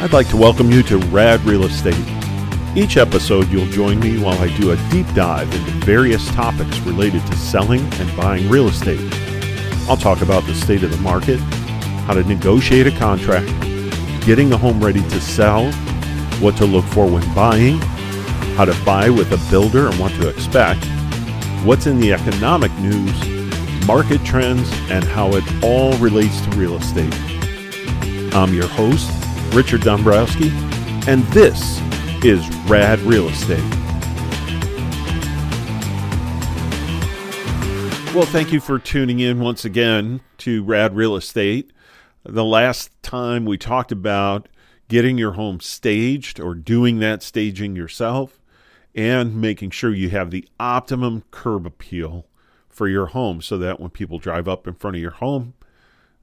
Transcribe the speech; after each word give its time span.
I'd 0.00 0.12
like 0.12 0.28
to 0.28 0.36
welcome 0.36 0.70
you 0.70 0.84
to 0.84 0.98
Rad 1.08 1.40
Real 1.40 1.64
Estate. 1.64 2.06
Each 2.76 2.96
episode, 2.96 3.48
you'll 3.48 3.66
join 3.66 3.98
me 3.98 4.16
while 4.22 4.38
I 4.38 4.56
do 4.56 4.70
a 4.70 4.76
deep 4.92 5.12
dive 5.12 5.52
into 5.52 5.72
various 5.84 6.24
topics 6.28 6.78
related 6.82 7.26
to 7.26 7.34
selling 7.34 7.80
and 7.94 8.16
buying 8.16 8.48
real 8.48 8.68
estate. 8.68 9.00
I'll 9.88 9.96
talk 9.96 10.20
about 10.20 10.44
the 10.44 10.54
state 10.54 10.84
of 10.84 10.92
the 10.92 10.98
market, 10.98 11.40
how 12.06 12.14
to 12.14 12.22
negotiate 12.22 12.86
a 12.86 12.96
contract, 12.96 13.48
getting 14.24 14.52
a 14.52 14.56
home 14.56 14.82
ready 14.82 15.02
to 15.02 15.20
sell, 15.20 15.68
what 16.40 16.56
to 16.58 16.64
look 16.64 16.84
for 16.84 17.10
when 17.10 17.34
buying, 17.34 17.78
how 18.54 18.66
to 18.66 18.84
buy 18.84 19.10
with 19.10 19.32
a 19.32 19.50
builder 19.50 19.88
and 19.88 19.98
what 19.98 20.12
to 20.12 20.28
expect, 20.28 20.84
what's 21.64 21.88
in 21.88 21.98
the 21.98 22.12
economic 22.12 22.72
news, 22.78 23.84
market 23.84 24.24
trends, 24.24 24.70
and 24.90 25.02
how 25.02 25.34
it 25.34 25.42
all 25.64 25.98
relates 25.98 26.40
to 26.42 26.50
real 26.52 26.76
estate. 26.76 27.12
I'm 28.32 28.54
your 28.54 28.68
host, 28.68 29.17
Richard 29.52 29.80
Dombrowski, 29.80 30.50
and 31.08 31.22
this 31.28 31.80
is 32.24 32.48
Rad 32.66 33.00
Real 33.00 33.28
Estate. 33.28 33.62
Well, 38.14 38.26
thank 38.26 38.52
you 38.52 38.60
for 38.60 38.78
tuning 38.78 39.20
in 39.20 39.40
once 39.40 39.64
again 39.64 40.20
to 40.38 40.62
Rad 40.64 40.94
Real 40.94 41.16
Estate. 41.16 41.72
The 42.24 42.44
last 42.44 42.90
time 43.02 43.44
we 43.44 43.56
talked 43.56 43.90
about 43.90 44.48
getting 44.88 45.18
your 45.18 45.32
home 45.32 45.60
staged 45.60 46.40
or 46.40 46.54
doing 46.54 46.98
that 46.98 47.22
staging 47.22 47.76
yourself 47.76 48.40
and 48.94 49.40
making 49.40 49.70
sure 49.70 49.94
you 49.94 50.10
have 50.10 50.30
the 50.30 50.48
optimum 50.58 51.22
curb 51.30 51.66
appeal 51.66 52.26
for 52.68 52.88
your 52.88 53.06
home 53.06 53.40
so 53.40 53.56
that 53.58 53.80
when 53.80 53.90
people 53.90 54.18
drive 54.18 54.48
up 54.48 54.66
in 54.66 54.74
front 54.74 54.96
of 54.96 55.02
your 55.02 55.12
home, 55.12 55.54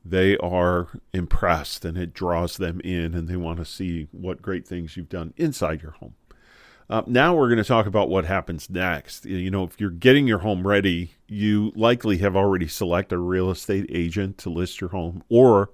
they 0.06 0.38
are 0.38 0.88
impressed 1.14 1.84
and 1.84 1.98
it 1.98 2.14
draws 2.14 2.58
them 2.58 2.80
in 2.82 3.16
and 3.16 3.28
they 3.28 3.36
want 3.36 3.58
to 3.58 3.66
see 3.66 4.08
what 4.12 4.42
great 4.42 4.68
things 4.68 4.96
you've 4.96 5.10
done 5.10 5.34
inside 5.36 5.82
your 5.82 5.94
home. 5.94 6.14
Uh, 6.88 7.02
now 7.08 7.34
we're 7.34 7.48
going 7.48 7.58
to 7.58 7.64
talk 7.64 7.88
about 7.88 8.10
what 8.10 8.26
happens 8.26 8.70
next. 8.70 9.26
You 9.26 9.50
know, 9.50 9.64
if 9.64 9.82
you're 9.82 9.90
getting 9.90 10.28
your 10.28 10.38
home 10.40 10.68
ready, 10.68 11.16
you 11.28 11.72
likely 11.76 12.20
have 12.20 12.36
already 12.36 12.68
selected 12.68 13.16
a 13.16 13.20
real 13.20 13.50
estate 13.50 13.88
agent 13.90 14.38
to 14.40 14.52
list 14.52 14.80
your 14.80 14.92
home, 14.92 15.24
or 15.28 15.72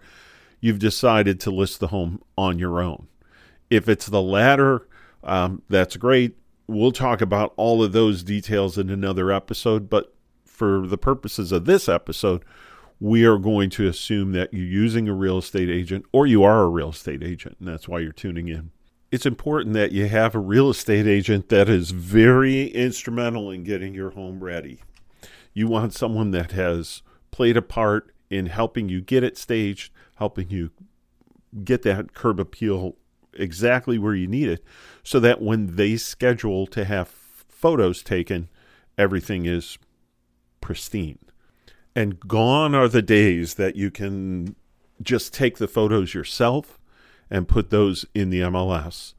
you've 0.62 0.80
decided 0.80 1.42
to 1.42 1.52
list 1.52 1.82
the 1.82 1.88
home 1.88 2.22
on 2.38 2.58
your 2.58 2.82
own. 2.82 3.08
If 3.70 3.90
it's 3.90 4.06
the 4.06 4.22
latter, 4.22 4.88
um, 5.26 5.64
that's 5.68 5.98
great. 5.98 6.38
We'll 6.68 6.94
talk 6.94 7.20
about 7.20 7.54
all 7.58 7.84
of 7.84 7.92
those 7.92 8.24
details 8.24 8.78
in 8.78 8.90
another 8.90 9.34
episode, 9.34 9.90
but 9.90 10.14
for 10.46 10.88
the 10.88 10.98
purposes 10.98 11.52
of 11.52 11.66
this 11.66 11.90
episode, 11.90 12.46
we 13.02 13.26
are 13.26 13.40
going 13.40 13.68
to 13.68 13.88
assume 13.88 14.32
that 14.32 14.54
you're 14.54 14.64
using 14.64 15.10
a 15.10 15.14
real 15.14 15.40
estate 15.40 15.72
agent 15.72 16.06
or 16.14 16.28
you 16.28 16.44
are 16.44 16.62
a 16.62 16.70
real 16.70 16.90
estate 16.90 17.24
agent, 17.24 17.58
and 17.60 17.68
that's 17.68 17.88
why 17.88 17.98
you're 17.98 18.12
tuning 18.12 18.48
in. 18.48 18.70
It's 19.12 19.26
important 19.26 19.74
that 19.74 19.92
you 19.92 20.08
have 20.08 20.36
a 20.36 20.40
real 20.40 20.70
estate 20.70 21.08
agent 21.08 21.50
that 21.50 21.68
is 21.68 21.90
very 21.90 22.68
instrumental 22.68 23.50
in 23.50 23.64
getting 23.64 23.96
your 23.96 24.12
home 24.12 24.44
ready. 24.44 24.82
You 25.52 25.68
want 25.68 25.96
someone 25.96 26.30
that 26.32 26.52
has 26.52 27.02
played 27.32 27.58
a 27.58 27.64
part 27.64 28.14
in 28.30 28.46
helping 28.46 28.88
you 28.88 29.02
get 29.02 29.24
it 29.24 29.36
staged, 29.36 29.92
helping 30.18 30.52
you 30.52 30.70
get 31.64 31.82
that 31.82 32.14
curb 32.14 32.40
appeal 32.40 32.98
exactly 33.34 33.98
where 33.98 34.14
you 34.14 34.28
need 34.28 34.48
it, 34.48 34.64
so 35.02 35.20
that 35.20 35.42
when 35.42 35.76
they 35.76 35.98
schedule 35.98 36.68
to 36.68 36.86
have 36.86 37.08
photos 37.08 38.04
taken, 38.04 38.48
everything 38.96 39.48
is 39.48 39.80
pristine. 40.62 41.18
And 41.96 42.20
gone 42.20 42.74
are 42.74 42.88
the 42.88 43.02
days 43.02 43.56
that 43.56 43.76
you 43.76 43.92
can 43.92 44.56
just 45.02 45.34
take 45.34 45.58
the 45.58 45.68
photos 45.68 46.14
yourself 46.14 46.80
and 47.30 47.48
put 47.48 47.70
those 47.70 48.06
in 48.14 48.30
the 48.30 48.42
MLS. 48.42 49.14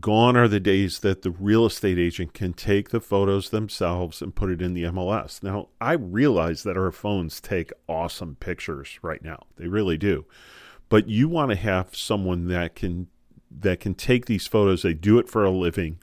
Gone 0.00 0.36
are 0.36 0.48
the 0.48 0.60
days 0.60 1.00
that 1.00 1.22
the 1.22 1.30
real 1.30 1.66
estate 1.66 1.98
agent 1.98 2.34
can 2.34 2.52
take 2.52 2.88
the 2.90 3.00
photos 3.00 3.50
themselves 3.50 4.20
and 4.20 4.34
put 4.34 4.50
it 4.50 4.60
in 4.60 4.74
the 4.74 4.84
MLS. 4.84 5.42
Now, 5.42 5.68
I 5.80 5.92
realize 5.92 6.64
that 6.64 6.76
our 6.76 6.90
phones 6.90 7.40
take 7.40 7.72
awesome 7.88 8.36
pictures 8.40 8.98
right 9.02 9.22
now. 9.22 9.44
They 9.56 9.68
really 9.68 9.96
do. 9.96 10.24
But 10.88 11.08
you 11.08 11.28
want 11.28 11.50
to 11.50 11.56
have 11.56 11.94
someone 11.94 12.48
that 12.48 12.74
can 12.74 13.08
that 13.56 13.78
can 13.78 13.94
take 13.94 14.26
these 14.26 14.48
photos. 14.48 14.82
They 14.82 14.94
do 14.94 15.18
it 15.18 15.28
for 15.28 15.44
a 15.44 15.50
living. 15.50 15.98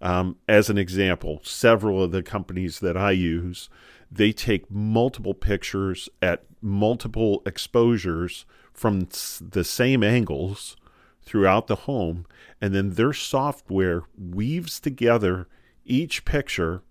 Um, 0.00 0.36
as 0.48 0.70
an 0.70 0.78
example, 0.78 1.40
several 1.42 2.02
of 2.02 2.12
the 2.12 2.22
companies 2.22 2.78
that 2.80 2.96
I 2.96 3.10
use 3.10 3.68
they 4.14 4.32
take 4.32 4.70
multiple 4.70 5.34
pictures 5.34 6.08
at 6.20 6.44
multiple 6.60 7.42
exposures 7.46 8.44
from 8.72 9.08
the 9.40 9.64
same 9.64 10.02
angles 10.02 10.76
throughout 11.22 11.66
the 11.66 11.76
home, 11.76 12.26
and 12.60 12.74
then 12.74 12.90
their 12.90 13.12
software 13.12 14.02
weaves 14.18 14.80
together 14.80 15.48
each 15.84 16.24
picture 16.24 16.82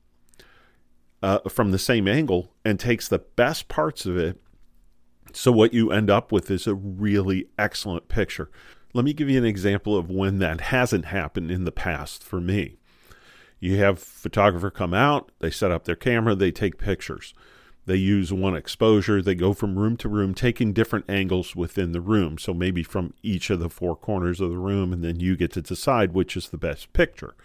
uh, 1.22 1.40
from 1.48 1.72
the 1.72 1.80
same 1.80 2.08
angle 2.08 2.54
and 2.66 2.80
takes 2.80 3.08
the 3.08 3.20
best 3.20 3.68
parts 3.68 4.06
of 4.06 4.18
it. 4.18 4.42
So, 5.34 5.52
what 5.52 5.74
you 5.74 5.92
end 5.92 6.10
up 6.10 6.32
with 6.32 6.50
is 6.50 6.66
a 6.66 6.74
really 6.76 7.48
excellent 7.58 8.08
picture. 8.08 8.50
Let 8.94 9.06
me 9.06 9.14
give 9.14 9.30
you 9.30 9.38
an 9.38 9.46
example 9.46 9.96
of 9.96 10.10
when 10.10 10.40
that 10.40 10.60
hasn't 10.62 11.06
happened 11.06 11.52
in 11.52 11.64
the 11.64 11.72
past 11.72 12.24
for 12.24 12.42
me. 12.42 12.78
You 13.62 13.78
have 13.78 14.00
photographer 14.00 14.72
come 14.72 14.94
out, 14.94 15.32
they 15.40 15.52
set 15.52 15.72
up 15.72 15.86
their 15.86 15.96
camera, 15.96 16.34
they 16.34 16.52
take 16.52 16.80
pictures. 16.80 17.34
They 17.86 17.96
use 17.96 18.34
one 18.34 18.56
exposure, 18.56 19.22
they 19.22 19.36
go 19.36 19.54
from 19.54 19.78
room 19.78 19.98
to 19.98 20.10
room, 20.10 20.34
taking 20.34 20.74
different 20.74 21.06
angles 21.08 21.56
within 21.56 21.92
the 21.92 22.02
room. 22.02 22.40
So 22.40 22.56
maybe 22.56 22.82
from 22.82 23.14
each 23.22 23.52
of 23.52 23.60
the 23.60 23.70
four 23.70 23.96
corners 23.96 24.42
of 24.42 24.50
the 24.50 24.58
room, 24.58 24.92
and 24.92 25.04
then 25.04 25.20
you 25.20 25.38
get 25.38 25.52
to 25.54 25.62
decide 25.62 26.12
which 26.12 26.36
is 26.36 26.50
the 26.50 26.58
best 26.58 26.92
picture. 26.94 27.36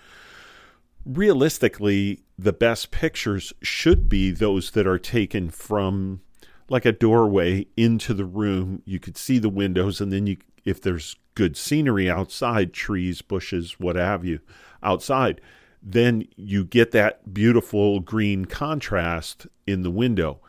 Realistically, 1.05 2.23
the 2.39 2.53
best 2.53 2.91
pictures 2.91 3.53
should 3.63 4.09
be 4.09 4.31
those 4.31 4.71
that 4.71 4.87
are 4.87 4.99
taken 4.99 5.51
from 5.51 6.23
like 6.71 6.87
a 6.87 6.93
doorway 6.93 7.67
into 7.77 8.15
the 8.15 8.25
room. 8.25 8.83
You 8.87 8.99
could 8.99 9.19
see 9.19 9.39
the 9.39 9.51
windows, 9.51 10.01
and 10.01 10.11
then 10.11 10.27
you, 10.27 10.39
if 10.65 10.81
there's 10.81 11.17
good 11.35 11.59
scenery 11.59 12.11
outside, 12.11 12.73
trees, 12.73 13.21
bushes, 13.21 13.79
what 13.79 13.97
have 13.97 14.25
you, 14.25 14.41
outside, 14.83 15.41
then 15.89 16.27
you 16.35 16.65
get 16.65 16.91
that 16.91 17.33
beautiful 17.33 18.01
green 18.01 18.45
contrast 18.45 19.47
in 19.69 19.83
the 19.83 19.91
window. 19.91 20.41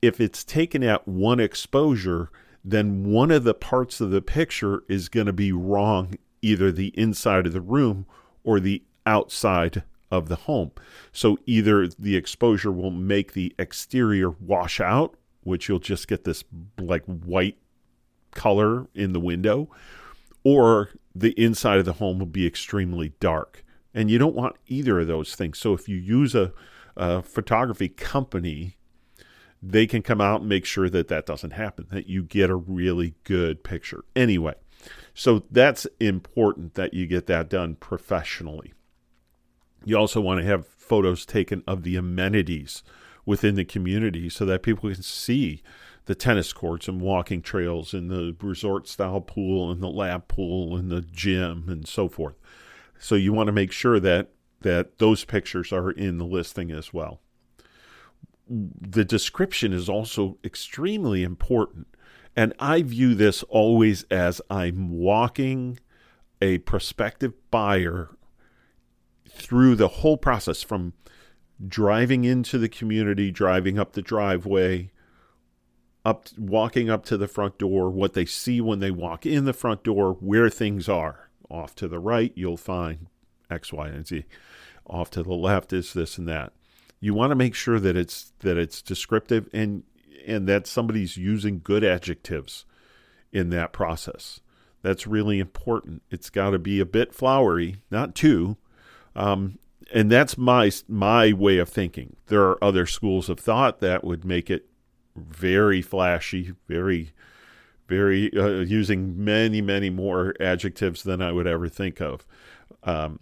If 0.00 0.18
it's 0.18 0.42
taken 0.42 0.82
at 0.82 1.06
one 1.06 1.40
exposure, 1.40 2.30
then 2.64 3.04
one 3.04 3.30
of 3.30 3.44
the 3.44 3.52
parts 3.52 4.00
of 4.00 4.10
the 4.10 4.22
picture 4.22 4.84
is 4.88 5.10
going 5.10 5.26
to 5.26 5.32
be 5.34 5.52
wrong, 5.52 6.14
either 6.40 6.72
the 6.72 6.88
inside 6.98 7.46
of 7.46 7.52
the 7.52 7.60
room 7.60 8.06
or 8.44 8.60
the 8.60 8.82
outside 9.04 9.82
of 10.10 10.28
the 10.28 10.36
home. 10.36 10.70
So 11.12 11.38
either 11.44 11.86
the 11.86 12.16
exposure 12.16 12.72
will 12.72 12.90
make 12.90 13.34
the 13.34 13.54
exterior 13.58 14.30
wash 14.30 14.80
out, 14.80 15.16
which 15.42 15.68
you'll 15.68 15.80
just 15.80 16.08
get 16.08 16.24
this 16.24 16.44
like 16.80 17.04
white 17.04 17.58
color 18.30 18.86
in 18.94 19.12
the 19.12 19.20
window, 19.20 19.68
or 20.44 20.90
the 21.14 21.32
inside 21.32 21.78
of 21.78 21.84
the 21.84 21.94
home 21.94 22.20
will 22.20 22.26
be 22.26 22.46
extremely 22.46 23.12
dark. 23.20 23.64
And 23.94 24.10
you 24.10 24.18
don't 24.18 24.34
want 24.34 24.56
either 24.66 25.00
of 25.00 25.06
those 25.06 25.34
things. 25.34 25.58
So 25.58 25.72
if 25.72 25.88
you 25.88 25.96
use 25.96 26.34
a, 26.34 26.52
a 26.96 27.22
photography 27.22 27.88
company, 27.88 28.76
they 29.62 29.86
can 29.86 30.02
come 30.02 30.20
out 30.20 30.40
and 30.40 30.48
make 30.48 30.64
sure 30.64 30.88
that 30.90 31.08
that 31.08 31.26
doesn't 31.26 31.52
happen, 31.52 31.86
that 31.90 32.06
you 32.06 32.22
get 32.22 32.50
a 32.50 32.56
really 32.56 33.14
good 33.24 33.64
picture. 33.64 34.04
Anyway, 34.14 34.54
so 35.14 35.42
that's 35.50 35.86
important 35.98 36.74
that 36.74 36.94
you 36.94 37.06
get 37.06 37.26
that 37.26 37.48
done 37.48 37.74
professionally. 37.74 38.72
You 39.84 39.96
also 39.96 40.20
want 40.20 40.40
to 40.40 40.46
have 40.46 40.66
photos 40.66 41.26
taken 41.26 41.62
of 41.66 41.82
the 41.82 41.96
amenities 41.96 42.82
within 43.24 43.56
the 43.56 43.64
community 43.64 44.28
so 44.28 44.44
that 44.44 44.62
people 44.62 44.90
can 44.90 45.02
see 45.02 45.62
the 46.06 46.14
tennis 46.14 46.52
courts 46.52 46.88
and 46.88 47.00
walking 47.00 47.42
trails 47.42 47.92
and 47.92 48.10
the 48.10 48.34
resort 48.40 48.88
style 48.88 49.20
pool 49.20 49.70
and 49.70 49.82
the 49.82 49.88
lap 49.88 50.28
pool 50.28 50.76
and 50.76 50.90
the 50.90 51.02
gym 51.02 51.64
and 51.68 51.86
so 51.86 52.08
forth. 52.08 52.36
So 52.98 53.14
you 53.14 53.32
want 53.32 53.46
to 53.46 53.52
make 53.52 53.72
sure 53.72 54.00
that 54.00 54.30
that 54.60 54.98
those 54.98 55.24
pictures 55.24 55.72
are 55.72 55.90
in 55.90 56.18
the 56.18 56.24
listing 56.24 56.72
as 56.72 56.92
well. 56.92 57.20
The 58.48 59.04
description 59.04 59.72
is 59.72 59.88
also 59.88 60.38
extremely 60.42 61.22
important. 61.22 61.86
And 62.34 62.54
I 62.58 62.82
view 62.82 63.14
this 63.14 63.42
always 63.44 64.04
as 64.04 64.40
I'm 64.50 64.90
walking 64.90 65.78
a 66.40 66.58
prospective 66.58 67.34
buyer 67.50 68.10
through 69.28 69.76
the 69.76 69.88
whole 69.88 70.16
process 70.16 70.62
from 70.62 70.92
driving 71.66 72.24
into 72.24 72.58
the 72.58 72.68
community, 72.68 73.30
driving 73.30 73.78
up 73.78 73.92
the 73.92 74.02
driveway, 74.02 74.90
up 76.04 76.28
walking 76.38 76.88
up 76.88 77.04
to 77.06 77.16
the 77.16 77.28
front 77.28 77.58
door, 77.58 77.90
what 77.90 78.14
they 78.14 78.24
see 78.24 78.60
when 78.60 78.78
they 78.78 78.90
walk 78.90 79.26
in 79.26 79.44
the 79.44 79.52
front 79.52 79.82
door, 79.82 80.14
where 80.14 80.48
things 80.48 80.88
are 80.88 81.27
off 81.50 81.74
to 81.76 81.88
the 81.88 81.98
right, 81.98 82.32
you'll 82.34 82.56
find 82.56 83.06
X, 83.50 83.72
Y, 83.72 83.88
and 83.88 84.06
Z. 84.06 84.24
Off 84.86 85.10
to 85.10 85.22
the 85.22 85.34
left 85.34 85.72
is 85.72 85.92
this 85.92 86.18
and 86.18 86.28
that. 86.28 86.52
You 87.00 87.14
want 87.14 87.30
to 87.30 87.36
make 87.36 87.54
sure 87.54 87.78
that 87.78 87.96
it's 87.96 88.32
that 88.40 88.56
it's 88.56 88.82
descriptive 88.82 89.48
and 89.52 89.84
and 90.26 90.48
that 90.48 90.66
somebody's 90.66 91.16
using 91.16 91.60
good 91.62 91.84
adjectives 91.84 92.64
in 93.32 93.50
that 93.50 93.72
process. 93.72 94.40
That's 94.82 95.06
really 95.06 95.38
important. 95.38 96.02
It's 96.10 96.30
got 96.30 96.50
to 96.50 96.58
be 96.58 96.80
a 96.80 96.86
bit 96.86 97.14
flowery, 97.14 97.76
not 97.90 98.14
too. 98.14 98.56
Um, 99.14 99.58
and 99.92 100.10
that's 100.10 100.36
my 100.38 100.70
my 100.86 101.32
way 101.32 101.58
of 101.58 101.68
thinking. 101.68 102.16
There 102.26 102.42
are 102.42 102.62
other 102.62 102.86
schools 102.86 103.28
of 103.28 103.40
thought 103.40 103.80
that 103.80 104.04
would 104.04 104.24
make 104.24 104.50
it 104.50 104.66
very 105.16 105.82
flashy, 105.82 106.52
very, 106.68 107.12
very 107.88 108.30
uh, 108.36 108.60
using 108.60 109.24
many, 109.24 109.60
many 109.60 109.90
more 109.90 110.34
adjectives 110.40 111.02
than 111.02 111.22
I 111.22 111.32
would 111.32 111.46
ever 111.46 111.68
think 111.68 112.00
of. 112.00 112.26
Um, 112.84 113.20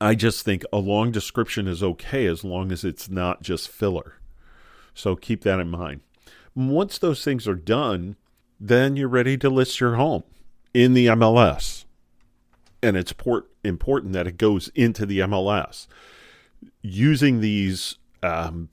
I 0.00 0.16
just 0.16 0.44
think 0.44 0.64
a 0.72 0.78
long 0.78 1.12
description 1.12 1.68
is 1.68 1.82
okay 1.82 2.26
as 2.26 2.42
long 2.42 2.72
as 2.72 2.84
it's 2.84 3.08
not 3.08 3.42
just 3.42 3.68
filler. 3.68 4.16
So 4.94 5.14
keep 5.14 5.42
that 5.42 5.60
in 5.60 5.70
mind. 5.70 6.00
Once 6.54 6.98
those 6.98 7.24
things 7.24 7.46
are 7.46 7.54
done, 7.54 8.16
then 8.58 8.96
you're 8.96 9.08
ready 9.08 9.38
to 9.38 9.48
list 9.48 9.80
your 9.80 9.94
home 9.94 10.24
in 10.74 10.94
the 10.94 11.06
MLS. 11.06 11.84
And 12.82 12.96
it's 12.96 13.12
port- 13.12 13.48
important 13.62 14.12
that 14.12 14.26
it 14.26 14.36
goes 14.36 14.68
into 14.74 15.06
the 15.06 15.20
MLS. 15.20 15.86
Using 16.82 17.40
these 17.40 17.96
um, 18.24 18.68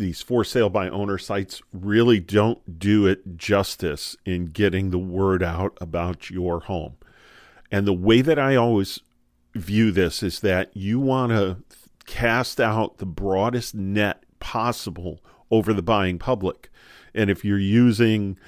these 0.00 0.22
for 0.22 0.42
sale 0.42 0.70
by 0.70 0.88
owner 0.88 1.18
sites 1.18 1.62
really 1.72 2.18
don't 2.18 2.78
do 2.78 3.06
it 3.06 3.36
justice 3.36 4.16
in 4.24 4.46
getting 4.46 4.90
the 4.90 4.98
word 4.98 5.42
out 5.42 5.78
about 5.80 6.30
your 6.30 6.60
home. 6.60 6.96
And 7.70 7.86
the 7.86 7.92
way 7.92 8.20
that 8.22 8.38
I 8.38 8.56
always 8.56 8.98
view 9.54 9.92
this 9.92 10.22
is 10.22 10.40
that 10.40 10.76
you 10.76 10.98
want 10.98 11.30
to 11.30 11.58
cast 12.06 12.60
out 12.60 12.98
the 12.98 13.06
broadest 13.06 13.74
net 13.74 14.24
possible 14.40 15.20
over 15.50 15.72
the 15.72 15.82
buying 15.82 16.18
public. 16.18 16.68
And 17.14 17.30
if 17.30 17.44
you're 17.44 17.58
using, 17.58 18.38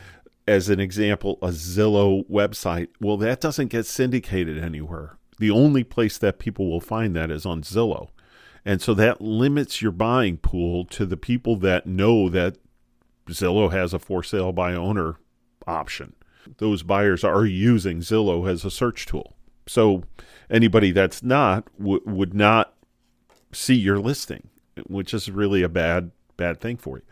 as 0.49 0.69
an 0.69 0.81
example, 0.81 1.39
a 1.43 1.49
Zillow 1.49 2.29
website, 2.29 2.89
well, 3.01 3.17
that 3.19 3.41
doesn't 3.41 3.69
get 3.69 3.87
syndicated 3.87 4.59
anywhere. 4.63 5.17
The 5.39 5.51
only 5.51 5.85
place 5.85 6.19
that 6.19 6.39
people 6.39 6.71
will 6.71 6.81
find 6.81 7.15
that 7.15 7.31
is 7.31 7.47
on 7.47 7.63
Zillow. 7.63 8.09
And 8.65 8.81
so 8.81 8.95
that 8.95 9.21
limits 9.21 9.83
your 9.83 9.93
buying 9.93 10.37
pool 10.37 10.85
to 10.87 11.05
the 11.05 11.17
people 11.17 11.57
that 11.57 11.87
know 11.87 12.29
that 12.29 12.57
Zillow 13.29 13.73
has 13.73 13.93
a 13.93 13.99
for 13.99 14.23
sale 14.23 14.53
by 14.53 14.75
owner 14.75 15.17
option. 15.67 16.15
Those 16.59 16.83
buyers 16.83 17.25
are 17.25 17.45
using 17.45 17.99
Zillow 18.01 18.49
as 18.49 18.65
a 18.65 18.71
search 18.71 19.07
tool. 19.07 19.37
So 19.67 20.05
anybody 20.51 20.93
that's 20.93 21.23
not 21.23 21.69
w- 21.79 22.03
would 22.05 22.35
not 22.35 22.75
see 23.53 23.75
your 23.75 23.99
listing, 23.99 24.49
which 24.87 25.15
is 25.15 25.31
really 25.31 25.63
a 25.63 25.69
bad 25.69 26.11
bad 26.37 26.61
thing 26.61 26.77
for 26.77 26.99
you. 26.99 27.05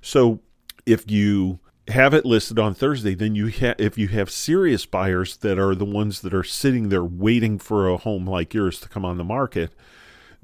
So 0.00 0.40
if 0.84 1.10
you 1.10 1.58
have 1.88 2.14
it 2.14 2.24
listed 2.24 2.58
on 2.58 2.74
Thursday, 2.74 3.14
then 3.14 3.34
you 3.34 3.50
ha- 3.50 3.74
if 3.78 3.96
you 3.96 4.08
have 4.08 4.30
serious 4.30 4.86
buyers 4.86 5.36
that 5.38 5.58
are 5.58 5.74
the 5.74 5.84
ones 5.84 6.20
that 6.20 6.34
are 6.34 6.44
sitting 6.44 6.88
there 6.88 7.04
waiting 7.04 7.58
for 7.58 7.88
a 7.88 7.96
home 7.96 8.26
like 8.26 8.54
yours 8.54 8.80
to 8.80 8.88
come 8.88 9.04
on 9.04 9.18
the 9.18 9.24
market, 9.24 9.72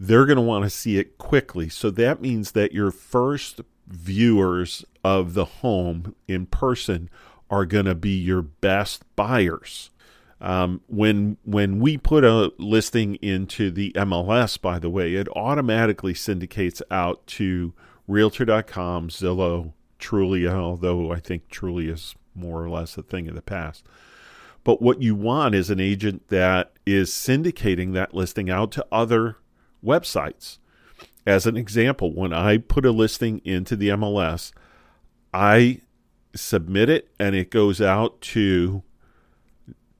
they're 0.02 0.26
going 0.26 0.36
to 0.36 0.42
want 0.42 0.64
to 0.64 0.70
see 0.70 0.98
it 0.98 1.16
quickly. 1.16 1.68
So 1.68 1.88
that 1.90 2.20
means 2.20 2.52
that 2.52 2.72
your 2.72 2.90
first 2.90 3.60
viewers 3.86 4.84
of 5.04 5.34
the 5.34 5.44
home 5.44 6.16
in 6.26 6.46
person 6.46 7.08
are 7.48 7.64
going 7.64 7.84
to 7.84 7.94
be 7.94 8.18
your 8.18 8.42
best 8.42 9.04
buyers. 9.14 9.90
Um, 10.40 10.80
when 10.88 11.36
when 11.44 11.78
we 11.78 11.98
put 11.98 12.24
a 12.24 12.52
listing 12.58 13.14
into 13.16 13.70
the 13.70 13.92
MLS, 13.92 14.60
by 14.60 14.80
the 14.80 14.90
way, 14.90 15.14
it 15.14 15.28
automatically 15.36 16.14
syndicates 16.14 16.82
out 16.90 17.24
to 17.28 17.72
Realtor.com, 18.08 19.08
Zillow, 19.08 19.72
Trulia, 20.00 20.54
although 20.54 21.12
I 21.12 21.20
think 21.20 21.48
Trulia 21.48 21.92
is 21.92 22.16
more 22.34 22.64
or 22.64 22.68
less 22.68 22.98
a 22.98 23.04
thing 23.04 23.28
of 23.28 23.36
the 23.36 23.42
past. 23.42 23.86
But 24.64 24.82
what 24.82 25.00
you 25.00 25.14
want 25.14 25.54
is 25.54 25.70
an 25.70 25.78
agent 25.78 26.26
that 26.28 26.72
is 26.84 27.10
syndicating 27.10 27.92
that 27.92 28.14
listing 28.14 28.50
out 28.50 28.72
to 28.72 28.86
other 28.90 29.36
websites. 29.84 30.58
As 31.26 31.46
an 31.46 31.56
example, 31.56 32.12
when 32.12 32.32
I 32.32 32.58
put 32.58 32.84
a 32.84 32.90
listing 32.90 33.40
into 33.44 33.76
the 33.76 33.90
MLS, 33.90 34.52
I 35.32 35.80
submit 36.34 36.88
it 36.88 37.08
and 37.18 37.34
it 37.34 37.50
goes 37.50 37.80
out 37.80 38.20
to 38.20 38.82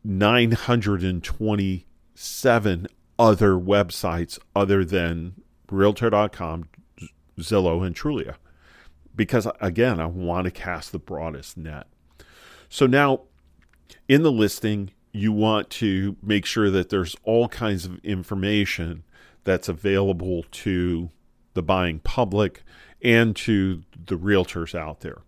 927 0.05 2.87
other 3.19 3.53
websites 3.53 4.39
other 4.57 4.85
than 4.85 5.35
realtor.com, 5.71 6.69
Zillow, 7.39 7.87
and 7.87 7.95
Trulia. 7.95 8.35
Because 9.15 9.47
again, 9.61 10.01
I 10.01 10.07
want 10.07 10.47
to 10.47 10.51
cast 10.51 10.93
the 10.93 10.99
broadest 10.99 11.57
net. 11.57 11.87
So 12.69 12.87
now 12.87 13.21
in 14.09 14.23
the 14.23 14.33
listing, 14.33 14.91
you 15.13 15.33
want 15.33 15.71
to 15.71 16.17
make 16.23 16.47
sure 16.47 16.71
that 16.71 16.89
there's 16.89 17.15
all 17.23 17.49
kinds 17.49 17.85
of 17.85 18.03
information 18.05 19.05
that's 19.45 19.69
available 19.69 20.45
to 20.51 21.11
the 21.55 21.63
buying 21.63 21.99
public 22.01 22.63
and 23.03 23.35
to 23.37 23.83
the 24.07 24.17
realtors 24.17 24.75
out 24.75 25.01
there. 25.01 25.19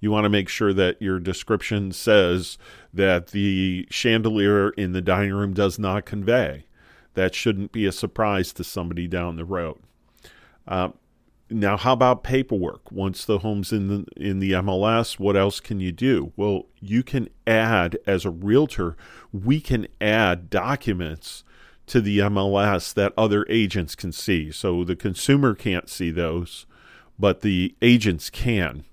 You 0.00 0.10
want 0.10 0.24
to 0.24 0.30
make 0.30 0.48
sure 0.48 0.72
that 0.72 1.00
your 1.00 1.20
description 1.20 1.92
says 1.92 2.58
that 2.92 3.28
the 3.28 3.86
chandelier 3.90 4.70
in 4.70 4.92
the 4.92 5.00
dining 5.00 5.32
room 5.32 5.54
does 5.54 5.78
not 5.78 6.04
convey. 6.04 6.64
That 7.14 7.34
shouldn't 7.34 7.72
be 7.72 7.86
a 7.86 7.92
surprise 7.92 8.52
to 8.54 8.64
somebody 8.64 9.06
down 9.06 9.36
the 9.36 9.44
road. 9.44 9.78
Uh, 10.66 10.90
now, 11.52 11.76
how 11.76 11.92
about 11.92 12.24
paperwork? 12.24 12.90
Once 12.90 13.24
the 13.24 13.38
home's 13.38 13.72
in 13.72 13.88
the 13.88 14.06
in 14.16 14.38
the 14.38 14.52
MLS, 14.52 15.18
what 15.18 15.36
else 15.36 15.60
can 15.60 15.80
you 15.80 15.92
do? 15.92 16.32
Well, 16.34 16.66
you 16.80 17.02
can 17.02 17.28
add 17.46 17.98
as 18.06 18.24
a 18.24 18.30
realtor, 18.30 18.96
we 19.32 19.60
can 19.60 19.86
add 20.00 20.48
documents 20.48 21.44
to 21.86 22.00
the 22.00 22.18
MLS 22.20 22.94
that 22.94 23.12
other 23.16 23.46
agents 23.48 23.94
can 23.94 24.12
see. 24.12 24.50
So 24.50 24.84
the 24.84 24.96
consumer 24.96 25.54
can't 25.54 25.88
see 25.88 26.10
those, 26.10 26.66
but 27.18 27.40
the 27.40 27.74
agents 27.82 28.30
can 28.30 28.84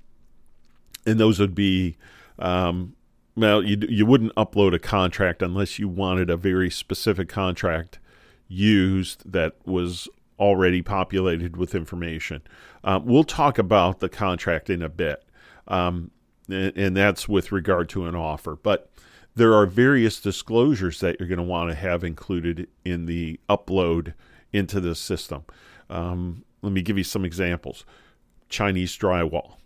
and 1.10 1.20
those 1.20 1.40
would 1.40 1.56
be 1.56 1.98
um, 2.38 2.96
well 3.36 3.64
you 3.64 3.78
you 3.90 4.06
wouldn't 4.06 4.34
upload 4.36 4.74
a 4.74 4.80
contract 4.80 5.42
unless 5.42 5.80
you 5.80 5.88
wanted 5.88 6.30
a 6.30 6.38
very 6.38 6.70
specific 6.70 7.28
contract 7.28 8.00
used 8.48 9.30
that 9.30 9.56
was 9.66 10.08
already 10.40 10.82
populated 10.82 11.58
with 11.58 11.76
information. 11.76 12.42
Uh, 12.84 13.00
we'll 13.04 13.26
talk 13.26 13.58
about 13.58 14.00
the 14.00 14.08
contract 14.08 14.70
in 14.70 14.82
a 14.82 14.88
bit, 14.88 15.24
um, 15.68 16.12
and, 16.48 16.76
and, 16.78 16.98
that's 16.98 17.28
with 17.28 17.52
regard 17.52 17.90
to 17.90 18.06
an 18.06 18.16
offer. 18.16 18.56
But 18.56 18.90
there 19.36 19.54
are 19.54 19.66
various 19.66 20.20
disclosures 20.20 21.00
that 21.00 21.20
you're 21.20 21.30
going 21.30 21.38
to 21.38 21.44
want 21.44 21.70
to 21.70 21.76
have 21.76 22.04
included 22.04 22.68
in 22.84 23.06
the 23.06 23.40
upload 23.50 24.14
into 24.52 24.80
the 24.80 24.96
system. 24.96 25.44
Um, 25.90 26.44
let 26.62 26.74
me 26.74 26.82
give 26.82 26.98
you 26.98 27.04
some 27.04 27.26
examples. 27.26 27.86
Chinese 28.50 28.98
drywall 28.98 29.60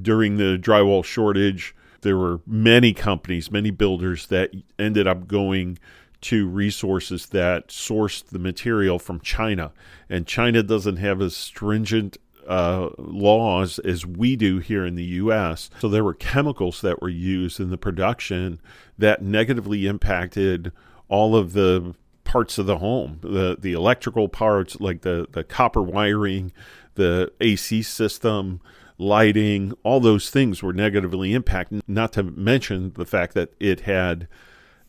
during 0.00 0.36
the 0.36 0.58
drywall 0.58 1.04
shortage, 1.04 1.74
there 2.00 2.16
were 2.16 2.40
many 2.46 2.92
companies, 2.92 3.50
many 3.50 3.70
builders 3.70 4.26
that 4.28 4.50
ended 4.78 5.06
up 5.06 5.28
going 5.28 5.78
to 6.22 6.48
resources 6.48 7.26
that 7.26 7.68
sourced 7.68 8.24
the 8.26 8.38
material 8.38 8.98
from 8.98 9.20
China. 9.20 9.72
And 10.08 10.26
China 10.26 10.62
doesn't 10.62 10.96
have 10.96 11.20
as 11.20 11.36
stringent 11.36 12.16
uh, 12.46 12.90
laws 12.98 13.78
as 13.80 14.04
we 14.06 14.36
do 14.36 14.58
here 14.58 14.84
in 14.84 14.94
the 14.94 15.04
U.S. 15.04 15.70
So 15.80 15.88
there 15.88 16.04
were 16.04 16.14
chemicals 16.14 16.80
that 16.80 17.00
were 17.00 17.08
used 17.08 17.60
in 17.60 17.70
the 17.70 17.78
production 17.78 18.60
that 18.98 19.22
negatively 19.22 19.86
impacted 19.86 20.72
all 21.08 21.36
of 21.36 21.52
the 21.52 21.94
parts 22.24 22.56
of 22.56 22.64
the 22.64 22.78
home 22.78 23.18
the 23.20 23.58
the 23.60 23.74
electrical 23.74 24.26
parts 24.26 24.80
like 24.80 25.02
the 25.02 25.26
the 25.32 25.44
copper 25.44 25.82
wiring 25.82 26.50
the 26.94 27.30
AC 27.40 27.82
system 27.82 28.60
lighting, 29.02 29.72
all 29.82 30.00
those 30.00 30.30
things 30.30 30.62
were 30.62 30.72
negatively 30.72 31.34
impacted, 31.34 31.82
not 31.86 32.12
to 32.14 32.22
mention 32.22 32.92
the 32.94 33.04
fact 33.04 33.34
that 33.34 33.50
it 33.58 33.80
had 33.80 34.28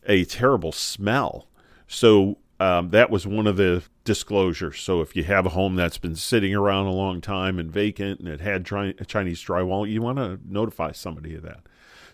a 0.06 0.24
terrible 0.24 0.72
smell. 0.72 1.48
So 1.86 2.38
um, 2.64 2.88
that 2.90 3.10
was 3.10 3.26
one 3.26 3.46
of 3.46 3.58
the 3.58 3.82
disclosures. 4.04 4.80
So 4.80 5.02
if 5.02 5.14
you 5.14 5.24
have 5.24 5.44
a 5.44 5.50
home 5.50 5.76
that's 5.76 5.98
been 5.98 6.16
sitting 6.16 6.54
around 6.54 6.86
a 6.86 6.92
long 6.92 7.20
time 7.20 7.58
and 7.58 7.70
vacant 7.70 8.20
and 8.20 8.28
it 8.28 8.40
had 8.40 8.64
tri- 8.64 8.94
Chinese 9.06 9.44
drywall, 9.44 9.86
you 9.86 10.00
want 10.00 10.16
to 10.16 10.40
notify 10.46 10.92
somebody 10.92 11.34
of 11.34 11.42
that. 11.42 11.60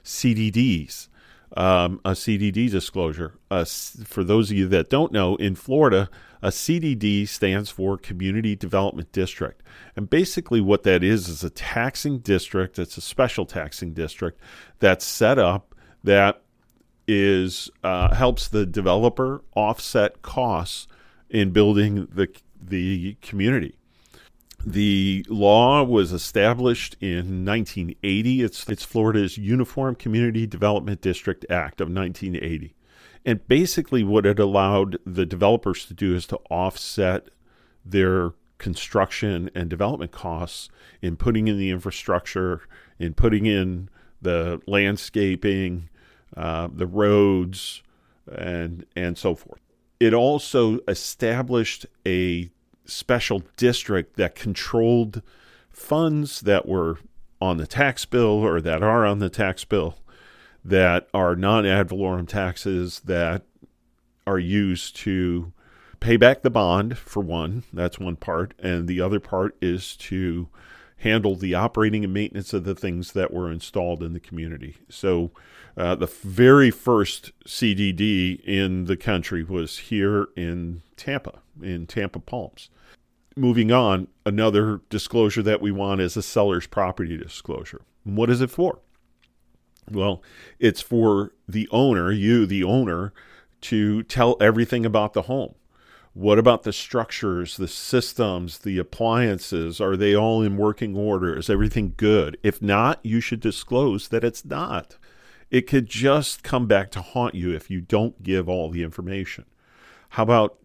CDDs, 0.02 1.06
um, 1.56 2.00
a 2.04 2.12
CDD 2.12 2.68
disclosure. 2.68 3.38
Uh, 3.48 3.64
for 3.64 4.24
those 4.24 4.50
of 4.50 4.56
you 4.56 4.66
that 4.66 4.90
don't 4.90 5.12
know, 5.12 5.36
in 5.36 5.54
Florida, 5.54 6.10
a 6.42 6.48
CDD 6.48 7.28
stands 7.28 7.70
for 7.70 7.96
Community 7.96 8.56
Development 8.56 9.12
District. 9.12 9.62
And 9.94 10.10
basically, 10.10 10.60
what 10.60 10.82
that 10.82 11.04
is 11.04 11.28
is 11.28 11.44
a 11.44 11.50
taxing 11.50 12.18
district, 12.18 12.76
it's 12.76 12.96
a 12.96 13.02
special 13.02 13.46
taxing 13.46 13.92
district 13.92 14.40
that's 14.80 15.04
set 15.04 15.38
up 15.38 15.76
that 16.02 16.42
is 17.10 17.68
uh, 17.82 18.14
helps 18.14 18.46
the 18.46 18.64
developer 18.64 19.42
offset 19.56 20.22
costs 20.22 20.86
in 21.28 21.50
building 21.50 22.06
the 22.12 22.28
the 22.60 23.16
community. 23.20 23.74
The 24.64 25.24
law 25.28 25.82
was 25.82 26.12
established 26.12 26.94
in 27.00 27.44
1980. 27.46 28.42
It's, 28.42 28.68
it's 28.68 28.84
Florida's 28.84 29.38
Uniform 29.38 29.94
Community 29.94 30.46
Development 30.46 31.00
District 31.00 31.46
Act 31.48 31.80
of 31.80 31.88
1980. 31.88 32.74
And 33.24 33.46
basically, 33.48 34.04
what 34.04 34.26
it 34.26 34.38
allowed 34.38 34.98
the 35.06 35.26
developers 35.26 35.86
to 35.86 35.94
do 35.94 36.14
is 36.14 36.26
to 36.28 36.36
offset 36.50 37.28
their 37.84 38.32
construction 38.58 39.50
and 39.54 39.68
development 39.68 40.12
costs 40.12 40.68
in 41.00 41.16
putting 41.16 41.48
in 41.48 41.58
the 41.58 41.70
infrastructure, 41.70 42.60
in 42.98 43.14
putting 43.14 43.46
in 43.46 43.88
the 44.22 44.60
landscaping, 44.66 45.88
uh, 46.36 46.68
the 46.72 46.86
roads, 46.86 47.82
and 48.30 48.86
and 48.96 49.18
so 49.18 49.34
forth. 49.34 49.60
It 49.98 50.14
also 50.14 50.78
established 50.88 51.86
a 52.06 52.50
special 52.86 53.42
district 53.56 54.16
that 54.16 54.34
controlled 54.34 55.22
funds 55.70 56.40
that 56.40 56.66
were 56.66 56.98
on 57.40 57.56
the 57.56 57.66
tax 57.66 58.04
bill 58.04 58.44
or 58.44 58.60
that 58.60 58.82
are 58.82 59.06
on 59.06 59.18
the 59.18 59.30
tax 59.30 59.64
bill 59.64 59.96
that 60.64 61.08
are 61.14 61.36
non 61.36 61.66
ad 61.66 61.88
valorem 61.88 62.26
taxes 62.26 63.00
that 63.00 63.42
are 64.26 64.38
used 64.38 64.96
to 64.96 65.52
pay 66.00 66.16
back 66.16 66.42
the 66.42 66.50
bond, 66.50 66.96
for 66.98 67.20
one. 67.20 67.62
That's 67.72 67.98
one 67.98 68.16
part. 68.16 68.54
And 68.58 68.88
the 68.88 69.00
other 69.00 69.20
part 69.20 69.56
is 69.60 69.96
to 69.96 70.48
handle 71.00 71.34
the 71.34 71.54
operating 71.54 72.04
and 72.04 72.12
maintenance 72.12 72.52
of 72.52 72.64
the 72.64 72.74
things 72.74 73.12
that 73.12 73.32
were 73.32 73.50
installed 73.50 74.02
in 74.02 74.12
the 74.12 74.20
community. 74.20 74.76
So, 74.88 75.30
uh, 75.76 75.94
the 75.94 76.06
very 76.06 76.70
first 76.70 77.32
CDD 77.46 78.40
in 78.44 78.84
the 78.84 78.96
country 78.96 79.42
was 79.42 79.78
here 79.78 80.28
in 80.36 80.82
Tampa, 80.96 81.38
in 81.62 81.86
Tampa 81.86 82.18
Palms. 82.18 82.68
Moving 83.36 83.72
on, 83.72 84.08
another 84.26 84.80
disclosure 84.90 85.42
that 85.42 85.62
we 85.62 85.70
want 85.70 86.00
is 86.00 86.16
a 86.16 86.22
seller's 86.22 86.66
property 86.66 87.16
disclosure. 87.16 87.82
what 88.04 88.28
is 88.28 88.40
it 88.40 88.50
for? 88.50 88.80
Well, 89.90 90.22
it's 90.58 90.80
for 90.80 91.32
the 91.48 91.68
owner, 91.70 92.12
you, 92.12 92.46
the 92.46 92.64
owner, 92.64 93.12
to 93.62 94.02
tell 94.02 94.36
everything 94.40 94.84
about 94.84 95.14
the 95.14 95.22
home. 95.22 95.54
What 96.12 96.40
about 96.40 96.64
the 96.64 96.72
structures, 96.72 97.56
the 97.56 97.68
systems, 97.68 98.58
the 98.58 98.78
appliances? 98.78 99.80
Are 99.80 99.96
they 99.96 100.14
all 100.14 100.42
in 100.42 100.56
working 100.56 100.96
order? 100.96 101.36
Is 101.36 101.48
everything 101.48 101.94
good? 101.96 102.36
If 102.42 102.60
not, 102.60 102.98
you 103.04 103.20
should 103.20 103.40
disclose 103.40 104.08
that 104.08 104.24
it's 104.24 104.44
not. 104.44 104.96
It 105.50 105.68
could 105.68 105.86
just 105.86 106.42
come 106.42 106.66
back 106.66 106.90
to 106.92 107.00
haunt 107.02 107.36
you 107.36 107.54
if 107.54 107.70
you 107.70 107.80
don't 107.80 108.22
give 108.24 108.48
all 108.48 108.70
the 108.70 108.82
information. 108.82 109.44
How 110.10 110.24
about 110.24 110.58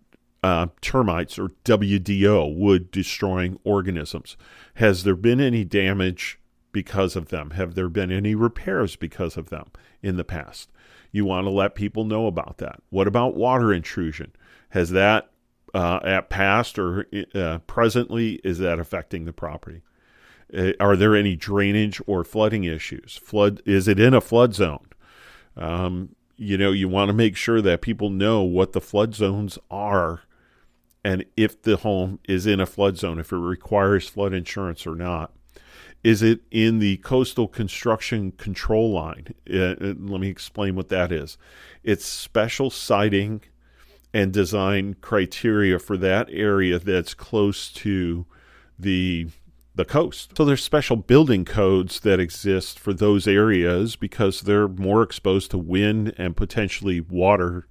uh, 0.43 0.67
termites 0.81 1.37
or 1.37 1.49
WDO, 1.63 2.55
wood 2.55 2.89
destroying 2.89 3.59
organisms? 3.63 4.37
Has 4.75 5.03
there 5.03 5.15
been 5.15 5.39
any 5.39 5.63
damage 5.63 6.39
because 6.71 7.15
of 7.15 7.29
them? 7.29 7.51
Have 7.51 7.75
there 7.75 7.89
been 7.89 8.11
any 8.11 8.33
repairs 8.33 8.95
because 8.95 9.37
of 9.37 9.49
them 9.49 9.69
in 10.01 10.17
the 10.17 10.23
past? 10.23 10.71
You 11.11 11.23
want 11.25 11.45
to 11.45 11.51
let 11.51 11.75
people 11.75 12.03
know 12.03 12.25
about 12.25 12.57
that. 12.57 12.81
What 12.89 13.07
about 13.07 13.35
water 13.35 13.71
intrusion? 13.71 14.31
Has 14.69 14.89
that 14.89 15.29
uh, 15.75 15.99
at 16.05 16.29
past 16.29 16.79
or 16.79 17.05
uh, 17.35 17.59
presently 17.67 18.35
is 18.45 18.59
that 18.59 18.79
affecting 18.79 19.25
the 19.25 19.33
property? 19.33 19.81
Uh, 20.55 20.71
are 20.79 20.95
there 20.95 21.15
any 21.15 21.35
drainage 21.35 22.01
or 22.07 22.23
flooding 22.23 22.63
issues? 22.63 23.19
Flood 23.21 23.61
is 23.65 23.89
it 23.89 23.99
in 23.99 24.13
a 24.13 24.21
flood 24.21 24.55
zone? 24.55 24.87
Um, 25.57 26.15
you 26.37 26.57
know, 26.57 26.71
you 26.71 26.87
want 26.87 27.09
to 27.09 27.13
make 27.13 27.35
sure 27.35 27.61
that 27.61 27.81
people 27.81 28.09
know 28.09 28.41
what 28.41 28.71
the 28.71 28.79
flood 28.79 29.15
zones 29.15 29.59
are 29.69 30.21
and 31.03 31.25
if 31.35 31.61
the 31.61 31.77
home 31.77 32.19
is 32.27 32.47
in 32.47 32.61
a 32.61 32.65
flood 32.65 32.97
zone, 32.97 33.19
if 33.19 33.33
it 33.33 33.37
requires 33.37 34.07
flood 34.07 34.33
insurance 34.33 34.87
or 34.87 34.95
not. 34.95 35.33
Is 36.05 36.21
it 36.21 36.41
in 36.51 36.79
the 36.79 36.97
coastal 36.97 37.47
construction 37.47 38.31
control 38.31 38.93
line? 38.93 39.27
Uh, 39.51 39.57
uh 39.57 39.93
let 39.99 40.21
me 40.21 40.29
explain 40.29 40.75
what 40.75 40.89
that 40.89 41.11
is. 41.11 41.37
It's 41.83 42.05
special 42.05 42.69
siting 42.69 43.41
and 44.15 44.31
design 44.31 44.95
criteria 45.01 45.77
for 45.77 45.97
that 45.97 46.29
area 46.31 46.79
that's 46.79 47.13
close 47.13 47.69
to 47.69 48.25
the 48.79 49.27
the 49.75 49.83
coast. 49.83 50.31
So 50.37 50.45
there's 50.45 50.63
special 50.63 50.95
building 50.95 51.43
codes 51.43 51.99
that 51.99 52.17
exist 52.17 52.79
for 52.79 52.93
those 52.93 53.27
areas 53.27 53.97
because 53.97 54.39
they're 54.39 54.69
more 54.69 55.03
exposed 55.03 55.51
to 55.51 55.57
wind 55.57 56.15
and 56.17 56.37
potentially 56.37 57.01
water 57.01 57.67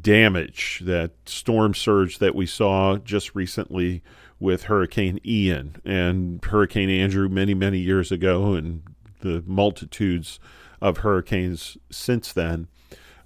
damage. 0.00 0.80
That 0.86 1.10
storm 1.26 1.74
surge 1.74 2.16
that 2.16 2.34
we 2.34 2.46
saw 2.46 2.96
just 2.96 3.34
recently 3.34 4.02
with 4.40 4.64
Hurricane 4.64 5.20
Ian 5.22 5.82
and 5.84 6.42
Hurricane 6.42 6.88
Andrew 6.88 7.28
many 7.28 7.52
many 7.52 7.78
years 7.78 8.10
ago 8.10 8.54
and 8.54 8.84
the 9.20 9.44
multitudes 9.46 10.40
of 10.80 10.98
hurricanes 10.98 11.76
since 11.90 12.32
then 12.32 12.68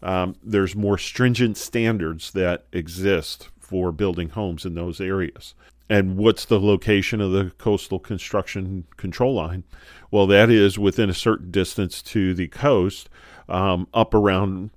um, 0.02 0.35
there's 0.42 0.75
more 0.75 0.99
stringent 0.99 1.56
standards 1.56 2.32
that 2.32 2.64
exist 2.73 3.50
for 3.59 3.92
building 3.92 4.30
homes 4.30 4.64
in 4.64 4.75
those 4.75 5.00
areas. 5.00 5.54
And 5.88 6.16
what's 6.16 6.44
the 6.44 6.61
location 6.61 7.21
of 7.21 7.32
the 7.32 7.52
coastal 7.59 7.99
construction 7.99 8.87
control 8.97 9.35
line? 9.35 9.64
Well, 10.11 10.26
that 10.28 10.50
is 10.50 10.78
within 10.78 11.11
a 11.11 11.14
certain 11.14 11.50
distance 11.50 12.02
to 12.02 12.35
the 12.35 12.49
coast, 12.49 13.09
um, 13.49 13.87
up 13.92 14.14
around 14.14 14.71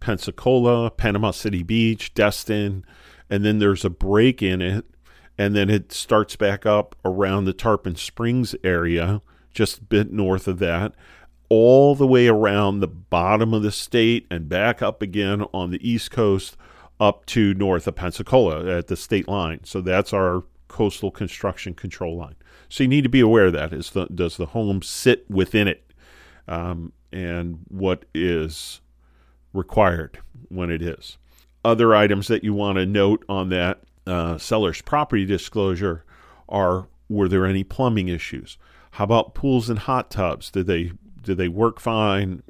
Pensacola, 0.00 0.90
Panama 0.90 1.30
City 1.30 1.62
Beach, 1.62 2.14
Destin, 2.14 2.84
and 3.28 3.44
then 3.44 3.58
there's 3.58 3.84
a 3.84 3.90
break 3.90 4.42
in 4.42 4.62
it, 4.62 4.84
and 5.36 5.54
then 5.54 5.70
it 5.70 5.92
starts 5.92 6.36
back 6.36 6.66
up 6.66 6.94
around 7.04 7.44
the 7.44 7.52
Tarpon 7.52 7.96
Springs 7.96 8.54
area, 8.62 9.22
just 9.52 9.78
a 9.78 9.84
bit 9.84 10.12
north 10.12 10.48
of 10.48 10.58
that, 10.58 10.92
all 11.50 11.96
the 11.96 12.06
way 12.06 12.28
around 12.28 12.78
the 12.78 12.88
bottom 12.88 13.52
of 13.52 13.62
the 13.62 13.72
state 13.72 14.26
and 14.30 14.48
back 14.48 14.80
up 14.80 15.02
again 15.02 15.44
on 15.52 15.70
the 15.70 15.88
east 15.88 16.10
coast 16.10 16.56
up 17.00 17.26
to 17.26 17.52
north 17.54 17.86
of 17.86 17.96
Pensacola 17.96 18.66
at 18.78 18.86
the 18.86 18.96
state 18.96 19.28
line. 19.28 19.60
So 19.64 19.80
that's 19.80 20.12
our 20.14 20.44
coastal 20.68 21.10
construction 21.10 21.74
control 21.74 22.16
line. 22.16 22.36
So 22.68 22.84
you 22.84 22.88
need 22.88 23.02
to 23.02 23.10
be 23.10 23.20
aware 23.20 23.46
of 23.46 23.52
that. 23.54 23.72
Is 23.72 23.90
the, 23.90 24.06
does 24.06 24.36
the 24.36 24.46
home 24.46 24.80
sit 24.80 25.28
within 25.28 25.66
it, 25.66 25.92
um, 26.46 26.92
and 27.12 27.60
what 27.68 28.04
is 28.14 28.80
required 29.52 30.20
when 30.48 30.70
it 30.70 30.80
is. 30.80 31.18
Other 31.64 31.94
items 31.94 32.28
that 32.28 32.44
you 32.44 32.54
want 32.54 32.76
to 32.76 32.86
note 32.86 33.24
on 33.28 33.48
that 33.48 33.80
uh, 34.06 34.38
seller's 34.38 34.80
property 34.80 35.26
disclosure 35.26 36.04
are: 36.48 36.86
Were 37.08 37.28
there 37.28 37.44
any 37.44 37.64
plumbing 37.64 38.08
issues? 38.08 38.56
How 38.92 39.04
about 39.04 39.34
pools 39.34 39.68
and 39.68 39.80
hot 39.80 40.10
tubs? 40.10 40.50
Did 40.50 40.66
they 40.66 40.92
do 41.22 41.34
they 41.34 41.48
work 41.48 41.80
fine? 41.80 42.42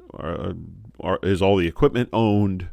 Is 1.23 1.41
all 1.41 1.57
the 1.57 1.67
equipment 1.67 2.09
owned 2.13 2.67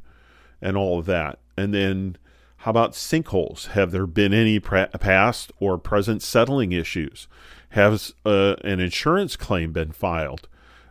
and 0.60 0.76
all 0.76 0.98
of 0.98 1.06
that? 1.06 1.38
And 1.56 1.72
then 1.74 2.16
how 2.58 2.70
about 2.70 2.92
sinkholes? 2.92 3.68
Have 3.68 3.92
there 3.92 4.06
been 4.06 4.34
any 4.34 4.58
past 4.58 5.52
or 5.60 5.78
present 5.78 6.22
settling 6.22 6.72
issues? 6.72 7.28
Has 7.70 8.14
uh, 8.24 8.56
an 8.64 8.80
insurance 8.80 9.36
claim 9.36 9.72
been 9.72 9.92
filed 9.92 10.48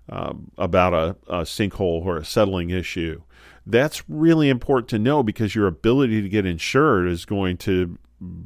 um, 0.09 0.51
about 0.57 0.93
a, 0.93 1.15
a 1.27 1.41
sinkhole 1.41 2.05
or 2.05 2.17
a 2.17 2.25
settling 2.25 2.69
issue? 2.69 3.21
That's 3.65 4.07
really 4.09 4.49
important 4.49 4.89
to 4.89 4.99
know 4.99 5.23
because 5.23 5.55
your 5.55 5.67
ability 5.67 6.21
to 6.21 6.29
get 6.29 6.45
insured 6.45 7.07
is 7.07 7.25
going 7.25 7.57
to 7.57 7.97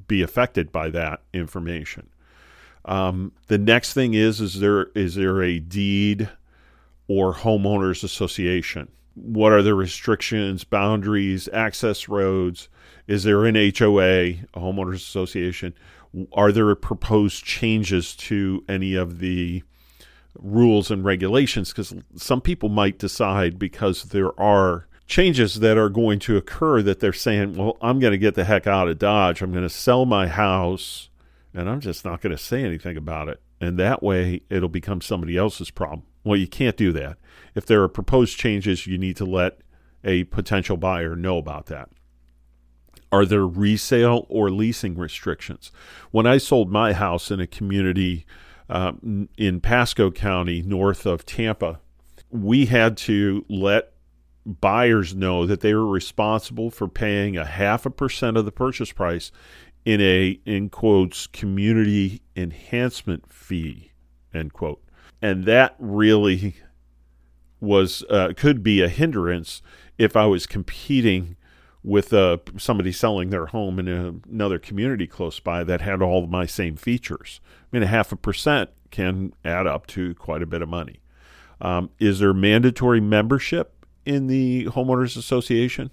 be 0.07 0.21
affected 0.21 0.71
by 0.71 0.89
that 0.89 1.21
information. 1.31 2.09
Um, 2.85 3.31
the 3.47 3.59
next 3.59 3.93
thing 3.93 4.15
is 4.15 4.41
is 4.41 4.59
there 4.59 4.87
is 4.95 5.13
there 5.15 5.43
a 5.43 5.59
deed 5.59 6.29
or 7.11 7.33
homeowners 7.33 8.03
association? 8.03 8.89
What 9.15 9.51
are 9.51 9.61
the 9.61 9.75
restrictions, 9.75 10.63
boundaries, 10.63 11.49
access 11.51 12.07
roads? 12.07 12.69
Is 13.07 13.23
there 13.23 13.45
an 13.45 13.55
HOA, 13.55 14.29
a 14.29 14.45
homeowners 14.55 14.95
association? 14.95 15.73
Are 16.31 16.53
there 16.53 16.73
proposed 16.75 17.43
changes 17.43 18.15
to 18.17 18.63
any 18.69 18.95
of 18.95 19.19
the 19.19 19.63
rules 20.35 20.89
and 20.89 21.03
regulations? 21.03 21.69
Because 21.69 21.93
some 22.15 22.39
people 22.39 22.69
might 22.69 22.97
decide 22.97 23.59
because 23.59 24.03
there 24.03 24.39
are 24.39 24.87
changes 25.05 25.59
that 25.59 25.77
are 25.77 25.89
going 25.89 26.19
to 26.19 26.37
occur 26.37 26.81
that 26.81 27.01
they're 27.01 27.11
saying, 27.11 27.57
well, 27.57 27.77
I'm 27.81 27.99
going 27.99 28.11
to 28.11 28.17
get 28.17 28.35
the 28.35 28.45
heck 28.45 28.65
out 28.67 28.87
of 28.87 28.99
Dodge. 28.99 29.41
I'm 29.41 29.51
going 29.51 29.63
to 29.63 29.69
sell 29.69 30.05
my 30.05 30.27
house 30.27 31.09
and 31.53 31.69
I'm 31.69 31.81
just 31.81 32.05
not 32.05 32.21
going 32.21 32.35
to 32.35 32.41
say 32.41 32.63
anything 32.63 32.95
about 32.95 33.27
it. 33.27 33.41
And 33.59 33.77
that 33.77 34.01
way 34.01 34.43
it'll 34.49 34.69
become 34.69 35.01
somebody 35.01 35.35
else's 35.35 35.69
problem. 35.69 36.03
Well, 36.23 36.37
you 36.37 36.47
can't 36.47 36.77
do 36.77 36.91
that. 36.93 37.17
If 37.55 37.65
there 37.65 37.81
are 37.83 37.89
proposed 37.89 38.37
changes, 38.37 38.87
you 38.87 38.97
need 38.97 39.17
to 39.17 39.25
let 39.25 39.59
a 40.03 40.25
potential 40.25 40.77
buyer 40.77 41.15
know 41.15 41.37
about 41.37 41.67
that. 41.67 41.89
Are 43.11 43.25
there 43.25 43.45
resale 43.45 44.25
or 44.29 44.49
leasing 44.49 44.97
restrictions? 44.97 45.71
When 46.11 46.25
I 46.25 46.37
sold 46.37 46.71
my 46.71 46.93
house 46.93 47.29
in 47.29 47.39
a 47.39 47.47
community 47.47 48.25
uh, 48.69 48.93
in 49.37 49.59
Pasco 49.59 50.11
County, 50.11 50.61
north 50.61 51.05
of 51.05 51.25
Tampa, 51.25 51.81
we 52.29 52.67
had 52.67 52.95
to 52.97 53.45
let 53.49 53.91
buyers 54.45 55.13
know 55.13 55.45
that 55.45 55.59
they 55.59 55.73
were 55.73 55.87
responsible 55.87 56.71
for 56.71 56.87
paying 56.87 57.37
a 57.37 57.45
half 57.45 57.85
a 57.85 57.89
percent 57.89 58.37
of 58.37 58.45
the 58.45 58.51
purchase 58.51 58.91
price 58.91 59.31
in 59.85 60.01
a 60.01 60.39
in 60.45 60.69
quotes 60.69 61.27
community 61.27 62.21
enhancement 62.35 63.31
fee 63.31 63.91
end 64.33 64.53
quote 64.53 64.81
and 65.21 65.45
that 65.45 65.75
really 65.79 66.55
was 67.59 68.03
uh, 68.09 68.33
could 68.35 68.63
be 68.63 68.81
a 68.81 68.89
hindrance 68.89 69.61
if 69.97 70.15
I 70.15 70.25
was 70.25 70.47
competing 70.47 71.35
with 71.83 72.13
uh, 72.13 72.37
somebody 72.57 72.91
selling 72.91 73.29
their 73.29 73.47
home 73.47 73.79
in 73.79 73.87
a, 73.87 74.13
another 74.31 74.59
community 74.59 75.07
close 75.07 75.39
by 75.39 75.63
that 75.63 75.81
had 75.81 76.01
all 76.01 76.27
my 76.27 76.45
same 76.45 76.75
features. 76.75 77.39
I 77.45 77.67
mean, 77.71 77.83
a 77.83 77.87
half 77.87 78.11
a 78.11 78.15
percent 78.15 78.69
can 78.91 79.33
add 79.43 79.67
up 79.67 79.87
to 79.87 80.13
quite 80.15 80.41
a 80.41 80.47
bit 80.47 80.61
of 80.61 80.69
money. 80.69 80.99
Um, 81.59 81.91
is 81.99 82.19
there 82.19 82.33
mandatory 82.33 82.99
membership 82.99 83.85
in 84.05 84.27
the 84.27 84.65
homeowners 84.65 85.17
association? 85.17 85.91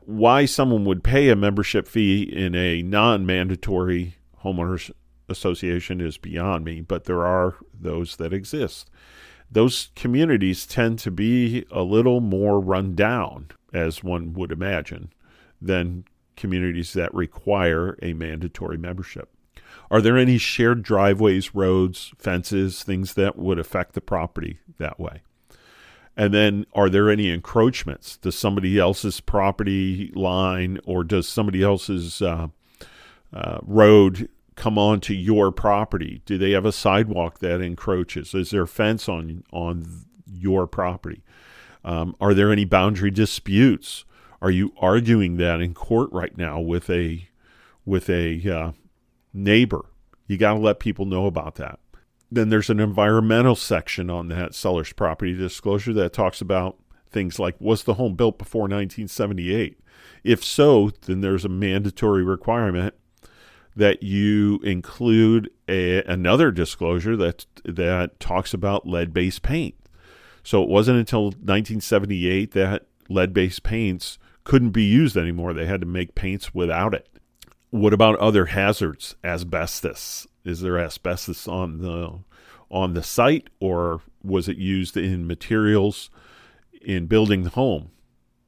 Why 0.00 0.44
someone 0.44 0.84
would 0.84 1.04
pay 1.04 1.28
a 1.28 1.36
membership 1.36 1.86
fee 1.86 2.22
in 2.22 2.54
a 2.54 2.82
non-mandatory 2.82 4.16
homeowners 4.42 4.90
association 5.28 6.00
is 6.00 6.18
beyond 6.18 6.64
me, 6.64 6.80
but 6.80 7.04
there 7.04 7.24
are 7.24 7.56
those 7.78 8.16
that 8.16 8.32
exist. 8.32 8.90
Those 9.50 9.90
communities 9.94 10.66
tend 10.66 10.98
to 11.00 11.10
be 11.10 11.64
a 11.70 11.82
little 11.82 12.20
more 12.20 12.60
run 12.60 12.94
down, 12.94 13.48
as 13.72 14.02
one 14.02 14.32
would 14.34 14.50
imagine, 14.50 15.12
than 15.60 16.04
communities 16.36 16.92
that 16.94 17.14
require 17.14 17.96
a 18.02 18.12
mandatory 18.14 18.76
membership. 18.76 19.28
Are 19.90 20.00
there 20.00 20.18
any 20.18 20.38
shared 20.38 20.82
driveways, 20.82 21.54
roads, 21.54 22.12
fences, 22.18 22.82
things 22.82 23.14
that 23.14 23.36
would 23.38 23.58
affect 23.58 23.92
the 23.92 24.00
property 24.00 24.58
that 24.78 24.98
way? 24.98 25.22
And 26.16 26.32
then, 26.32 26.66
are 26.74 26.88
there 26.88 27.10
any 27.10 27.36
encroachments? 27.36 28.20
Does 28.20 28.36
somebody 28.36 28.78
else's 28.78 29.20
property 29.20 30.12
line 30.14 30.78
or 30.84 31.02
does 31.02 31.28
somebody 31.28 31.62
else's 31.62 32.22
uh, 32.22 32.48
uh, 33.32 33.58
road 33.62 34.28
come 34.56 34.78
onto 34.78 35.12
your 35.12 35.50
property? 35.50 36.22
Do 36.26 36.38
they 36.38 36.52
have 36.52 36.64
a 36.64 36.72
sidewalk 36.72 37.40
that 37.40 37.60
encroaches? 37.60 38.34
Is 38.34 38.50
there 38.50 38.62
a 38.62 38.68
fence 38.68 39.08
on 39.08 39.44
on 39.52 40.04
your 40.26 40.66
property? 40.66 41.22
Um, 41.84 42.16
are 42.20 42.34
there 42.34 42.50
any 42.50 42.64
boundary 42.64 43.10
disputes? 43.10 44.04
Are 44.40 44.50
you 44.50 44.72
arguing 44.80 45.36
that 45.36 45.60
in 45.60 45.74
court 45.74 46.10
right 46.12 46.36
now 46.36 46.60
with 46.60 46.88
a 46.90 47.28
with 47.84 48.08
a 48.08 48.50
uh, 48.50 48.72
neighbor? 49.32 49.86
You 50.26 50.38
got 50.38 50.54
to 50.54 50.60
let 50.60 50.78
people 50.78 51.04
know 51.04 51.26
about 51.26 51.56
that. 51.56 51.78
Then 52.30 52.48
there's 52.48 52.70
an 52.70 52.80
environmental 52.80 53.54
section 53.54 54.10
on 54.10 54.28
that 54.28 54.54
seller's 54.54 54.92
property 54.92 55.34
disclosure 55.34 55.92
that 55.92 56.12
talks 56.12 56.40
about 56.40 56.76
things 57.10 57.38
like 57.38 57.60
was 57.60 57.84
the 57.84 57.94
home 57.94 58.14
built 58.14 58.38
before 58.38 58.62
1978? 58.62 59.78
If 60.24 60.42
so, 60.42 60.90
then 61.02 61.20
there's 61.20 61.44
a 61.44 61.50
mandatory 61.50 62.24
requirement 62.24 62.94
that 63.76 64.02
you 64.02 64.60
include 64.62 65.50
a, 65.68 66.02
another 66.02 66.50
disclosure 66.50 67.16
that 67.16 67.46
that 67.64 68.20
talks 68.20 68.54
about 68.54 68.86
lead-based 68.86 69.42
paint. 69.42 69.74
So 70.42 70.62
it 70.62 70.68
wasn't 70.68 70.98
until 70.98 71.24
1978 71.24 72.52
that 72.52 72.86
lead-based 73.08 73.62
paints 73.62 74.18
couldn't 74.44 74.70
be 74.70 74.84
used 74.84 75.16
anymore. 75.16 75.52
They 75.52 75.66
had 75.66 75.80
to 75.80 75.86
make 75.86 76.14
paints 76.14 76.54
without 76.54 76.94
it. 76.94 77.08
What 77.70 77.92
about 77.92 78.18
other 78.18 78.46
hazards? 78.46 79.16
Asbestos. 79.24 80.26
Is 80.44 80.60
there 80.60 80.78
asbestos 80.78 81.48
on 81.48 81.78
the 81.78 82.20
on 82.70 82.94
the 82.94 83.02
site 83.02 83.48
or 83.60 84.02
was 84.22 84.48
it 84.48 84.56
used 84.56 84.96
in 84.96 85.26
materials 85.26 86.10
in 86.80 87.06
building 87.06 87.44
the 87.44 87.50
home 87.50 87.90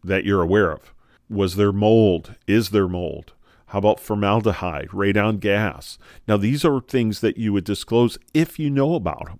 that 0.04 0.24
you're 0.24 0.42
aware 0.42 0.70
of? 0.70 0.92
Was 1.28 1.56
there 1.56 1.72
mold? 1.72 2.34
Is 2.46 2.70
there 2.70 2.88
mold? 2.88 3.32
How 3.76 3.80
about 3.80 4.00
formaldehyde, 4.00 4.88
radon 4.88 5.38
gas? 5.38 5.98
Now, 6.26 6.38
these 6.38 6.64
are 6.64 6.80
things 6.80 7.20
that 7.20 7.36
you 7.36 7.52
would 7.52 7.64
disclose 7.64 8.16
if 8.32 8.58
you 8.58 8.70
know 8.70 8.94
about 8.94 9.26
them. 9.26 9.38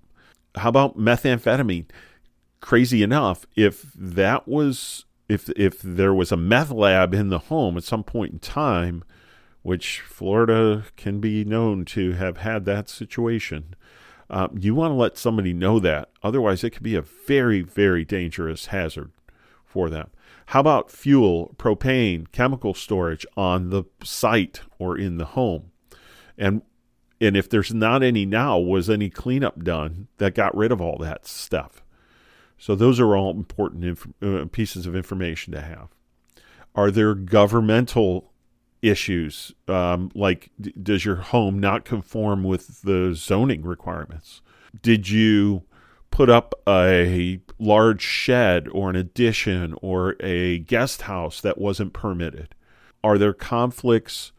How 0.57 0.69
about 0.69 0.99
methamphetamine? 0.99 1.87
Crazy 2.61 3.02
enough, 3.02 3.47
if 3.56 3.91
that 3.95 4.47
was 4.47 5.06
if 5.26 5.49
if 5.56 5.80
there 5.80 6.13
was 6.13 6.32
a 6.32 6.37
meth 6.37 6.71
lab 6.71 7.15
in 7.15 7.30
the 7.30 7.39
home 7.49 7.78
at 7.78 7.84
some 7.84 8.04
point 8.04 8.34
in 8.34 8.39
time, 8.39 9.04
which 9.63 10.02
Florida 10.02 10.84
can 10.99 11.19
be 11.19 11.43
known 11.43 11.87
to 11.87 12.13
have 12.13 12.37
had 12.37 12.67
that 12.67 12.91
situation, 12.91 13.75
um, 14.28 14.54
you 14.61 14.75
want 14.75 14.91
to 14.91 14.97
let 14.97 15.17
somebody 15.17 15.54
know 15.54 15.80
that. 15.80 16.11
Otherwise, 16.23 16.63
it 16.63 16.73
could 16.73 16.82
be 16.82 16.95
a 16.95 17.00
very 17.00 17.63
very 17.63 18.04
dangerous 18.04 18.67
hazard 18.67 19.13
for 19.65 19.89
them. 19.89 20.11
How 20.47 20.61
about 20.61 20.91
fuel, 20.91 21.54
propane, 21.59 22.30
chemical 22.30 22.73
storage 22.73 23.26
on 23.37 23.71
the 23.71 23.85
site 24.02 24.61
or 24.78 24.97
in 24.97 25.19
the 25.19 25.25
home? 25.25 25.73
And 26.39 26.63
and 27.21 27.37
if 27.37 27.49
there's 27.49 27.73
not 27.73 28.02
any 28.02 28.26
now, 28.26 28.59
was 28.59 28.91
any 28.91 29.09
cleanup 29.09 29.65
done 29.65 30.09
that 30.19 30.35
got 30.35 30.56
rid 30.56 30.71
of 30.71 30.80
all 30.80 30.99
that 30.99 31.26
stuff? 31.26 31.82
So 32.59 32.75
those 32.75 33.00
are 33.00 33.17
all 33.17 33.30
important 33.30 33.85
inf- 33.85 34.09
uh, 34.23 34.45
pieces 34.52 34.87
of 34.87 34.95
information 34.95 35.52
to 35.54 35.61
have. 35.61 35.89
Are 36.75 36.91
there 36.91 37.15
governmental 37.15 38.32
issues 38.82 39.52
um, 39.67 40.11
like 40.15 40.50
d- 40.61 40.75
does 40.80 41.04
your 41.04 41.17
home 41.17 41.59
not 41.59 41.85
conform 41.85 42.45
with 42.45 42.82
the 42.82 43.15
zoning 43.15 43.63
requirements? 43.63 44.43
Did 44.82 45.09
you 45.09 45.65
put 46.17 46.31
up 46.31 46.55
a 46.67 47.39
large 47.59 48.00
shed 48.00 48.67
or 48.69 48.89
an 48.89 48.97
addition 48.97 49.75
or 49.83 50.17
a 50.21 50.61
guest 50.61 51.02
house 51.02 51.43
that 51.43 51.59
wasn't 51.59 51.93
permitted? 51.93 52.55
Are 53.05 53.19
there 53.19 53.35
conflicts 53.35 54.33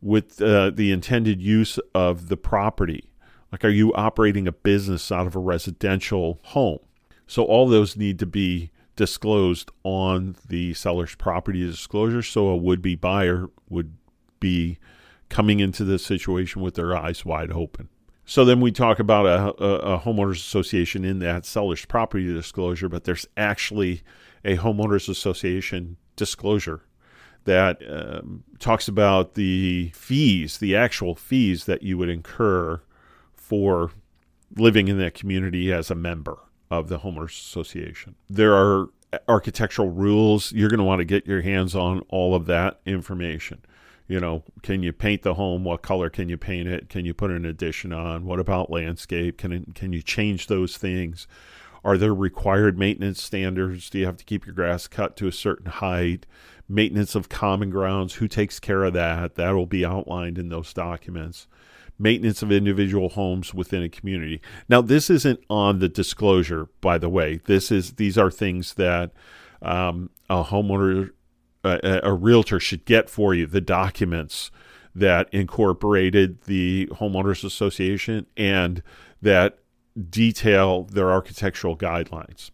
with 0.00 0.40
uh, 0.40 0.70
the 0.70 0.92
intended 0.92 1.42
use 1.42 1.80
of 1.92 2.28
the 2.28 2.36
property? 2.36 3.10
Like, 3.50 3.64
are 3.64 3.70
you 3.70 3.92
operating 3.94 4.46
a 4.46 4.52
business 4.52 5.10
out 5.10 5.26
of 5.26 5.34
a 5.34 5.40
residential 5.40 6.38
home? 6.44 6.78
So, 7.26 7.42
all 7.42 7.66
those 7.68 7.96
need 7.96 8.20
to 8.20 8.26
be 8.26 8.70
disclosed 8.94 9.72
on 9.82 10.36
the 10.48 10.74
seller's 10.74 11.16
property 11.16 11.66
disclosure 11.66 12.22
so 12.22 12.46
a 12.46 12.56
would 12.56 12.80
be 12.80 12.94
buyer 12.94 13.48
would 13.68 13.96
be 14.38 14.78
coming 15.28 15.58
into 15.58 15.82
this 15.82 16.06
situation 16.06 16.62
with 16.62 16.76
their 16.76 16.96
eyes 16.96 17.24
wide 17.24 17.50
open. 17.50 17.88
So 18.28 18.44
then 18.44 18.60
we 18.60 18.72
talk 18.72 18.98
about 18.98 19.24
a, 19.24 19.64
a, 19.64 19.94
a, 19.94 20.00
homeowners 20.00 20.36
association 20.36 21.04
in 21.04 21.20
that 21.20 21.46
seller's 21.46 21.84
property 21.84 22.26
disclosure, 22.26 22.88
but 22.88 23.04
there's 23.04 23.26
actually 23.36 24.02
a 24.44 24.56
homeowners 24.56 25.08
association 25.08 25.96
disclosure 26.16 26.82
that 27.44 27.80
um, 27.88 28.42
talks 28.58 28.88
about 28.88 29.34
the 29.34 29.92
fees, 29.94 30.58
the 30.58 30.74
actual 30.74 31.14
fees 31.14 31.66
that 31.66 31.84
you 31.84 31.96
would 31.98 32.08
incur 32.08 32.82
for 33.32 33.92
living 34.56 34.88
in 34.88 34.98
that 34.98 35.14
community 35.14 35.72
as 35.72 35.88
a 35.88 35.94
member 35.94 36.36
of 36.68 36.88
the 36.88 36.98
homeowners 36.98 37.38
association. 37.38 38.16
There 38.28 38.54
are 38.54 38.88
architectural 39.28 39.90
rules. 39.90 40.50
You're 40.50 40.68
going 40.68 40.78
to 40.78 40.84
want 40.84 40.98
to 40.98 41.04
get 41.04 41.28
your 41.28 41.42
hands 41.42 41.76
on 41.76 42.00
all 42.08 42.34
of 42.34 42.46
that 42.46 42.80
information 42.84 43.62
you 44.08 44.20
know, 44.20 44.44
can 44.62 44.82
you 44.82 44.92
paint 44.92 45.22
the 45.22 45.34
home? 45.34 45.64
What 45.64 45.82
color 45.82 46.08
can 46.10 46.28
you 46.28 46.36
paint 46.36 46.68
it? 46.68 46.88
Can 46.88 47.04
you 47.04 47.12
put 47.12 47.30
an 47.30 47.44
addition 47.44 47.92
on? 47.92 48.24
What 48.24 48.38
about 48.38 48.70
landscape? 48.70 49.38
Can 49.38 49.52
it, 49.52 49.74
can 49.74 49.92
you 49.92 50.02
change 50.02 50.46
those 50.46 50.76
things? 50.76 51.26
Are 51.84 51.98
there 51.98 52.14
required 52.14 52.78
maintenance 52.78 53.22
standards? 53.22 53.90
Do 53.90 53.98
you 53.98 54.06
have 54.06 54.16
to 54.16 54.24
keep 54.24 54.46
your 54.46 54.54
grass 54.54 54.88
cut 54.88 55.16
to 55.16 55.28
a 55.28 55.32
certain 55.32 55.70
height? 55.70 56.26
Maintenance 56.68 57.14
of 57.14 57.28
common 57.28 57.70
grounds, 57.70 58.14
who 58.14 58.26
takes 58.26 58.58
care 58.58 58.82
of 58.84 58.92
that? 58.94 59.36
That 59.36 59.52
will 59.52 59.66
be 59.66 59.84
outlined 59.84 60.38
in 60.38 60.48
those 60.48 60.72
documents. 60.72 61.46
Maintenance 61.98 62.42
of 62.42 62.50
individual 62.50 63.10
homes 63.10 63.54
within 63.54 63.82
a 63.82 63.88
community. 63.88 64.40
Now, 64.68 64.82
this 64.82 65.08
isn't 65.10 65.40
on 65.48 65.78
the 65.78 65.88
disclosure, 65.88 66.68
by 66.80 66.98
the 66.98 67.08
way. 67.08 67.40
This 67.46 67.70
is 67.70 67.92
these 67.92 68.18
are 68.18 68.30
things 68.30 68.74
that 68.74 69.12
um, 69.62 70.10
a 70.28 70.44
homeowner 70.44 71.10
a, 71.66 72.00
a 72.02 72.14
realtor 72.14 72.60
should 72.60 72.84
get 72.84 73.10
for 73.10 73.34
you 73.34 73.46
the 73.46 73.60
documents 73.60 74.50
that 74.94 75.28
incorporated 75.32 76.40
the 76.42 76.88
homeowners 76.92 77.44
association 77.44 78.26
and 78.36 78.82
that 79.20 79.58
detail 80.08 80.84
their 80.84 81.10
architectural 81.10 81.76
guidelines. 81.76 82.50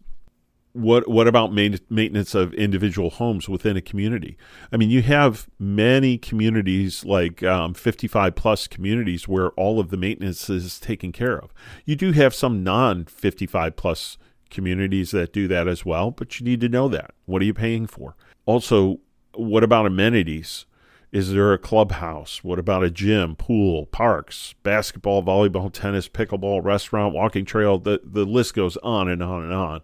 What 0.73 1.07
what 1.07 1.27
about 1.27 1.53
maintenance 1.53 2.33
of 2.33 2.51
individual 2.55 3.11
homes 3.11 3.47
within 3.47 3.77
a 3.77 3.81
community? 3.81 4.37
I 4.71 4.77
mean, 4.77 4.89
you 4.89 5.03
have 5.03 5.47
many 5.59 6.17
communities 6.17 7.05
like 7.05 7.43
um, 7.43 7.75
55 7.75 8.33
plus 8.33 8.67
communities 8.67 9.27
where 9.27 9.51
all 9.51 9.79
of 9.79 9.91
the 9.91 9.97
maintenance 9.97 10.49
is 10.49 10.79
taken 10.79 11.11
care 11.11 11.37
of. 11.37 11.53
You 11.85 11.95
do 11.95 12.11
have 12.11 12.33
some 12.33 12.63
non 12.63 13.05
55 13.05 13.75
plus 13.75 14.17
communities 14.49 15.11
that 15.11 15.31
do 15.31 15.47
that 15.47 15.67
as 15.67 15.85
well, 15.85 16.09
but 16.09 16.39
you 16.39 16.45
need 16.45 16.61
to 16.61 16.69
know 16.69 16.87
that. 16.87 17.11
What 17.25 17.43
are 17.43 17.45
you 17.45 17.53
paying 17.53 17.85
for? 17.85 18.15
Also, 18.45 18.99
what 19.33 19.63
about 19.63 19.85
amenities? 19.85 20.65
Is 21.11 21.31
there 21.31 21.53
a 21.53 21.59
clubhouse? 21.59 22.43
What 22.43 22.57
about 22.57 22.83
a 22.83 22.89
gym, 22.89 23.35
pool, 23.35 23.85
parks, 23.85 24.55
basketball, 24.63 25.21
volleyball, 25.23 25.71
tennis, 25.71 26.09
pickleball, 26.09 26.63
restaurant, 26.63 27.13
walking 27.13 27.45
trail? 27.45 27.77
The, 27.77 28.01
the 28.03 28.25
list 28.25 28.55
goes 28.55 28.77
on 28.77 29.07
and 29.07 29.21
on 29.21 29.43
and 29.43 29.53
on 29.53 29.81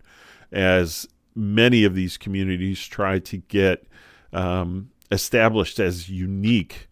as 0.51 1.07
many 1.35 1.83
of 1.83 1.93
these 1.93 2.17
communities 2.17 2.85
try 2.85 3.19
to 3.19 3.37
get 3.37 3.85
um, 4.33 4.89
established 5.11 5.79
as 5.79 6.09
unique 6.09 6.87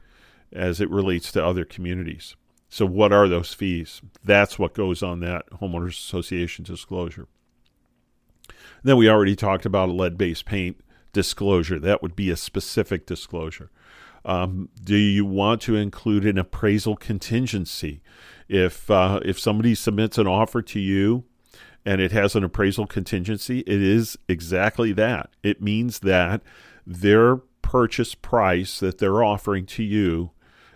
as 0.54 0.80
it 0.80 0.90
relates 0.90 1.32
to 1.32 1.44
other 1.44 1.66
communities. 1.66 2.36
So, 2.70 2.86
what 2.86 3.14
are 3.14 3.28
those 3.28 3.54
fees? 3.54 4.02
That's 4.24 4.60
what 4.60 4.74
goes 4.74 5.02
on 5.02 5.20
that 5.22 5.50
homeowners 5.50 5.98
association 5.98 6.66
disclosure. 6.66 7.28
Then 8.84 8.98
we 8.98 9.10
already 9.10 9.36
talked 9.36 9.66
about 9.66 9.90
lead 9.90 10.18
based 10.18 10.46
paint 10.46 10.78
disclosure. 11.18 11.80
That 11.80 12.04
would 12.04 12.16
be 12.16 12.30
a 12.30 12.38
specific 12.38 13.08
disclosure. 13.08 13.72
Um, 14.24 14.70
do 14.84 14.96
you 14.96 15.26
want 15.26 15.62
to 15.64 15.76
include 15.76 16.26
an 16.28 16.38
appraisal 16.38 16.96
contingency? 16.96 18.02
If 18.48 18.92
uh, 18.92 19.20
if 19.26 19.40
somebody 19.40 19.74
submits 19.74 20.20
an 20.20 20.28
offer 20.28 20.62
to 20.62 20.80
you 20.80 21.24
and 21.84 22.00
it 22.00 22.12
has 22.12 22.36
an 22.36 22.44
appraisal 22.44 22.86
contingency, 22.86 23.62
it 23.62 23.82
is 23.82 24.16
exactly 24.28 24.94
that. 24.94 25.32
It 25.42 25.60
means 25.60 26.00
that 26.00 26.44
their 26.86 27.38
purchase 27.64 28.14
price 28.14 28.80
that 28.80 29.00
they're 29.00 29.24
offering 29.24 29.66
to 29.66 29.84
you 29.84 30.32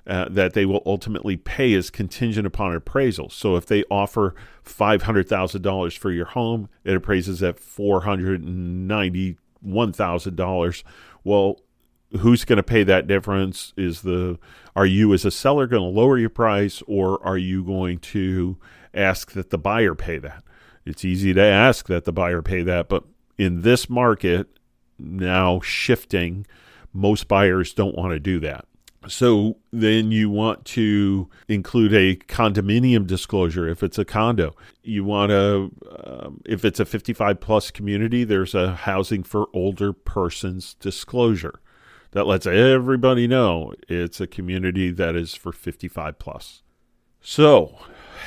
uh, 0.08 0.26
that 0.30 0.54
they 0.54 0.66
will 0.66 0.82
ultimately 0.86 1.38
pay 1.38 1.74
is 1.74 1.92
contingent 1.92 2.48
upon 2.48 2.76
appraisal. 2.76 3.30
So 3.30 3.56
if 3.56 3.66
they 3.68 3.84
offer 3.92 4.34
five 4.64 5.04
hundred 5.04 5.30
thousand 5.30 5.62
dollars 5.62 5.96
for 5.96 6.12
your 6.12 6.26
home, 6.26 6.68
it 6.84 6.96
appraises 6.96 7.44
at 7.44 7.60
four 7.60 8.02
hundred 8.02 8.44
and 8.44 8.88
ninety 8.88 9.38
$1,000. 9.66 10.84
Well, 11.24 11.62
who's 12.20 12.46
going 12.46 12.58
to 12.58 12.64
pay 12.64 12.84
that 12.84 13.08
difference? 13.08 13.74
Is 13.78 14.02
the 14.02 14.38
are 14.76 14.86
you 14.86 15.14
as 15.14 15.26
a 15.26 15.32
seller 15.32 15.68
going 15.68 15.82
to 15.82 16.00
lower 16.00 16.18
your 16.18 16.30
price 16.30 16.82
or 16.88 17.26
are 17.26 17.38
you 17.38 17.64
going 17.64 18.00
to 18.00 18.58
ask 18.94 19.32
that 19.32 19.50
the 19.50 19.58
buyer 19.58 19.96
pay 19.96 20.18
that? 20.18 20.44
It's 20.86 21.06
easy 21.06 21.34
to 21.34 21.42
ask 21.42 21.88
that 21.88 22.06
the 22.06 22.12
buyer 22.12 22.42
pay 22.42 22.64
that, 22.64 22.90
but 22.90 23.04
in 23.38 23.62
this 23.62 23.90
market 23.90 24.48
now 24.98 25.60
shifting, 25.62 26.46
most 26.94 27.28
buyers 27.28 27.74
don't 27.74 27.96
want 27.96 28.12
to 28.12 28.20
do 28.20 28.40
that. 28.40 28.66
So 29.08 29.58
then 29.72 30.12
you 30.12 30.30
want 30.30 30.64
to 30.66 31.28
include 31.48 31.94
a 31.94 32.16
condominium 32.16 33.08
disclosure 33.08 33.68
if 33.68 33.82
it's 33.82 33.98
a 33.98 34.06
condo. 34.06 34.56
You 34.84 35.04
want 35.04 35.32
to, 35.32 35.72
um, 36.04 36.42
if 36.46 36.64
it's 36.64 36.80
a 36.80 36.86
55 36.86 37.40
plus 37.40 37.72
community, 37.72 38.24
there's 38.24 38.54
a 38.54 38.76
housing 38.76 39.24
for 39.24 39.48
older 39.54 39.92
persons 39.92 40.76
disclosure 40.76 41.62
that 42.12 42.28
lets 42.28 42.46
everybody 42.46 43.28
know 43.28 43.74
it's 43.88 44.22
a 44.22 44.28
community 44.28 44.92
that 44.92 45.16
is 45.16 45.34
for 45.34 45.52
55 45.52 46.20
plus. 46.20 46.62
So, 47.22 47.78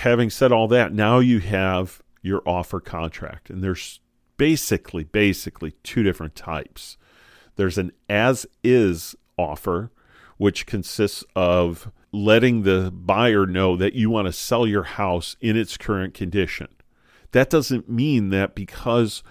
having 0.00 0.30
said 0.30 0.52
all 0.52 0.68
that, 0.68 0.92
now 0.92 1.18
you 1.18 1.40
have 1.40 2.02
your 2.22 2.42
offer 2.46 2.80
contract, 2.80 3.50
and 3.50 3.62
there's 3.62 4.00
basically 4.36 5.04
basically 5.04 5.72
two 5.82 6.02
different 6.02 6.34
types. 6.34 6.96
There's 7.56 7.78
an 7.78 7.92
as 8.08 8.46
is 8.62 9.14
offer 9.36 9.90
which 10.36 10.66
consists 10.66 11.24
of 11.34 11.90
letting 12.12 12.62
the 12.62 12.92
buyer 12.92 13.46
know 13.46 13.76
that 13.76 13.94
you 13.94 14.10
want 14.10 14.26
to 14.26 14.32
sell 14.32 14.66
your 14.66 14.84
house 14.84 15.36
in 15.40 15.56
its 15.56 15.76
current 15.76 16.14
condition. 16.14 16.68
That 17.32 17.50
doesn't 17.50 17.88
mean 17.88 18.30
that 18.30 18.54
because 18.54 19.22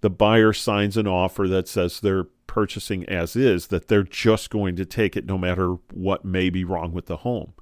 the 0.00 0.10
buyer 0.10 0.52
signs 0.52 0.96
an 0.96 1.06
offer 1.06 1.46
that 1.48 1.68
says 1.68 2.00
they're 2.00 2.26
purchasing 2.48 3.08
as 3.08 3.36
is, 3.36 3.68
that 3.68 3.88
they're 3.88 4.02
just 4.02 4.50
going 4.50 4.76
to 4.76 4.84
take 4.84 5.16
it 5.16 5.24
no 5.24 5.38
matter 5.38 5.76
what 5.92 6.24
may 6.24 6.50
be 6.50 6.64
wrong 6.64 6.92
with 6.92 7.06
the 7.06 7.18
home. 7.18 7.54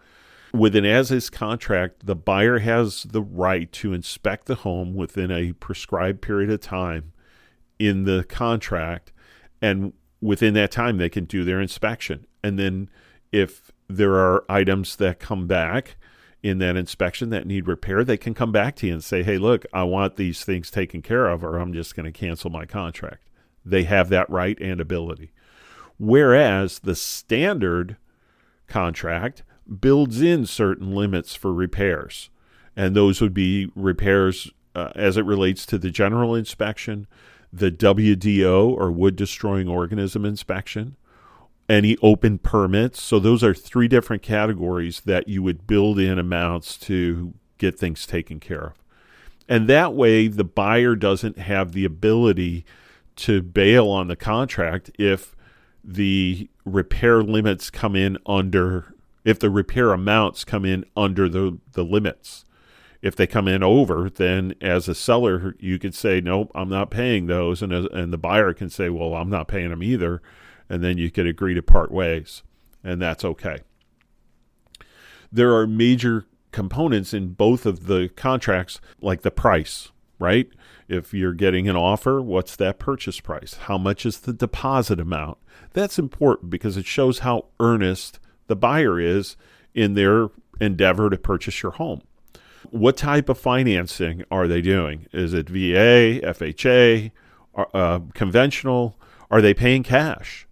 With 0.52 0.74
an 0.74 0.84
as 0.84 1.12
is 1.12 1.30
contract, 1.30 2.06
the 2.06 2.16
buyer 2.16 2.58
has 2.58 3.04
the 3.04 3.22
right 3.22 3.70
to 3.72 3.92
inspect 3.92 4.46
the 4.46 4.56
home 4.56 4.94
within 4.94 5.30
a 5.30 5.52
prescribed 5.52 6.22
period 6.22 6.50
of 6.50 6.60
time 6.60 7.12
in 7.78 8.04
the 8.04 8.24
contract. 8.24 9.12
And 9.62 9.92
within 10.20 10.54
that 10.54 10.72
time, 10.72 10.96
they 10.96 11.08
can 11.08 11.24
do 11.24 11.44
their 11.44 11.60
inspection. 11.60 12.26
And 12.42 12.58
then 12.58 12.88
if 13.32 13.70
there 13.88 14.14
are 14.14 14.44
items 14.48 14.96
that 14.96 15.20
come 15.20 15.46
back 15.46 15.96
in 16.42 16.58
that 16.58 16.76
inspection 16.76 17.30
that 17.30 17.46
need 17.46 17.68
repair, 17.68 18.02
they 18.02 18.16
can 18.16 18.34
come 18.34 18.52
back 18.52 18.76
to 18.76 18.86
you 18.86 18.94
and 18.94 19.04
say, 19.04 19.22
hey, 19.22 19.36
look, 19.36 19.66
I 19.72 19.82
want 19.82 20.16
these 20.16 20.44
things 20.44 20.70
taken 20.70 21.02
care 21.02 21.28
of, 21.28 21.44
or 21.44 21.58
I'm 21.58 21.72
just 21.72 21.94
going 21.94 22.10
to 22.10 22.18
cancel 22.18 22.50
my 22.50 22.64
contract. 22.64 23.28
They 23.64 23.84
have 23.84 24.08
that 24.08 24.30
right 24.30 24.58
and 24.60 24.80
ability. 24.80 25.32
Whereas 25.98 26.78
the 26.78 26.94
standard 26.94 27.98
contract 28.66 29.42
builds 29.80 30.22
in 30.22 30.46
certain 30.46 30.94
limits 30.94 31.34
for 31.34 31.52
repairs, 31.52 32.30
and 32.74 32.96
those 32.96 33.20
would 33.20 33.34
be 33.34 33.70
repairs 33.74 34.50
uh, 34.74 34.92
as 34.94 35.16
it 35.16 35.26
relates 35.26 35.66
to 35.66 35.78
the 35.78 35.90
general 35.90 36.34
inspection, 36.34 37.06
the 37.52 37.70
WDO 37.70 38.68
or 38.68 38.90
wood 38.90 39.16
destroying 39.16 39.68
organism 39.68 40.24
inspection, 40.24 40.96
any 41.70 41.96
open 42.02 42.38
permits. 42.38 43.00
So 43.00 43.18
those 43.20 43.44
are 43.44 43.54
three 43.54 43.86
different 43.86 44.22
categories 44.22 45.00
that 45.02 45.28
you 45.28 45.42
would 45.42 45.66
build 45.66 45.98
in 45.98 46.18
amounts 46.18 46.76
to 46.78 47.34
get 47.58 47.78
things 47.78 48.06
taken 48.06 48.40
care 48.40 48.66
of. 48.66 48.72
And 49.48 49.68
that 49.68 49.94
way 49.94 50.26
the 50.26 50.44
buyer 50.44 50.96
doesn't 50.96 51.38
have 51.38 51.72
the 51.72 51.84
ability 51.84 52.64
to 53.16 53.40
bail 53.40 53.88
on 53.88 54.08
the 54.08 54.16
contract 54.16 54.90
if 54.98 55.36
the 55.84 56.48
repair 56.64 57.22
limits 57.22 57.70
come 57.70 57.94
in 57.96 58.18
under 58.26 58.94
if 59.24 59.38
the 59.38 59.50
repair 59.50 59.92
amounts 59.92 60.44
come 60.44 60.64
in 60.64 60.84
under 60.96 61.28
the 61.28 61.58
the 61.72 61.84
limits. 61.84 62.44
If 63.02 63.16
they 63.16 63.26
come 63.26 63.48
in 63.48 63.62
over, 63.62 64.10
then 64.10 64.54
as 64.60 64.86
a 64.88 64.94
seller, 64.94 65.54
you 65.58 65.78
could 65.78 65.94
say, 65.94 66.20
"Nope, 66.20 66.50
I'm 66.54 66.68
not 66.68 66.90
paying 66.90 67.26
those," 67.26 67.62
and 67.62 67.72
and 67.72 68.12
the 68.12 68.18
buyer 68.18 68.52
can 68.52 68.68
say, 68.68 68.88
"Well, 68.88 69.14
I'm 69.14 69.30
not 69.30 69.48
paying 69.48 69.70
them 69.70 69.82
either." 69.82 70.20
And 70.70 70.82
then 70.82 70.96
you 70.96 71.10
could 71.10 71.26
agree 71.26 71.52
to 71.52 71.62
part 71.62 71.90
ways, 71.90 72.42
and 72.82 73.02
that's 73.02 73.24
okay. 73.24 73.58
There 75.30 75.54
are 75.54 75.66
major 75.66 76.26
components 76.52 77.12
in 77.12 77.34
both 77.34 77.66
of 77.66 77.86
the 77.86 78.08
contracts, 78.16 78.80
like 79.00 79.22
the 79.22 79.30
price, 79.30 79.90
right? 80.18 80.48
If 80.88 81.12
you're 81.12 81.34
getting 81.34 81.68
an 81.68 81.76
offer, 81.76 82.22
what's 82.22 82.56
that 82.56 82.78
purchase 82.78 83.20
price? 83.20 83.54
How 83.54 83.78
much 83.78 84.06
is 84.06 84.20
the 84.20 84.32
deposit 84.32 85.00
amount? 85.00 85.38
That's 85.72 85.98
important 85.98 86.50
because 86.50 86.76
it 86.76 86.86
shows 86.86 87.20
how 87.20 87.46
earnest 87.58 88.18
the 88.46 88.56
buyer 88.56 88.98
is 88.98 89.36
in 89.74 89.94
their 89.94 90.28
endeavor 90.60 91.10
to 91.10 91.16
purchase 91.16 91.62
your 91.62 91.72
home. 91.72 92.02
What 92.70 92.96
type 92.96 93.28
of 93.28 93.38
financing 93.38 94.24
are 94.30 94.46
they 94.46 94.60
doing? 94.60 95.06
Is 95.12 95.32
it 95.34 95.48
VA, 95.48 96.20
FHA, 96.22 97.10
uh, 97.56 98.00
conventional? 98.14 98.96
Are 99.30 99.40
they 99.40 99.54
paying 99.54 99.82
cash? 99.82 100.46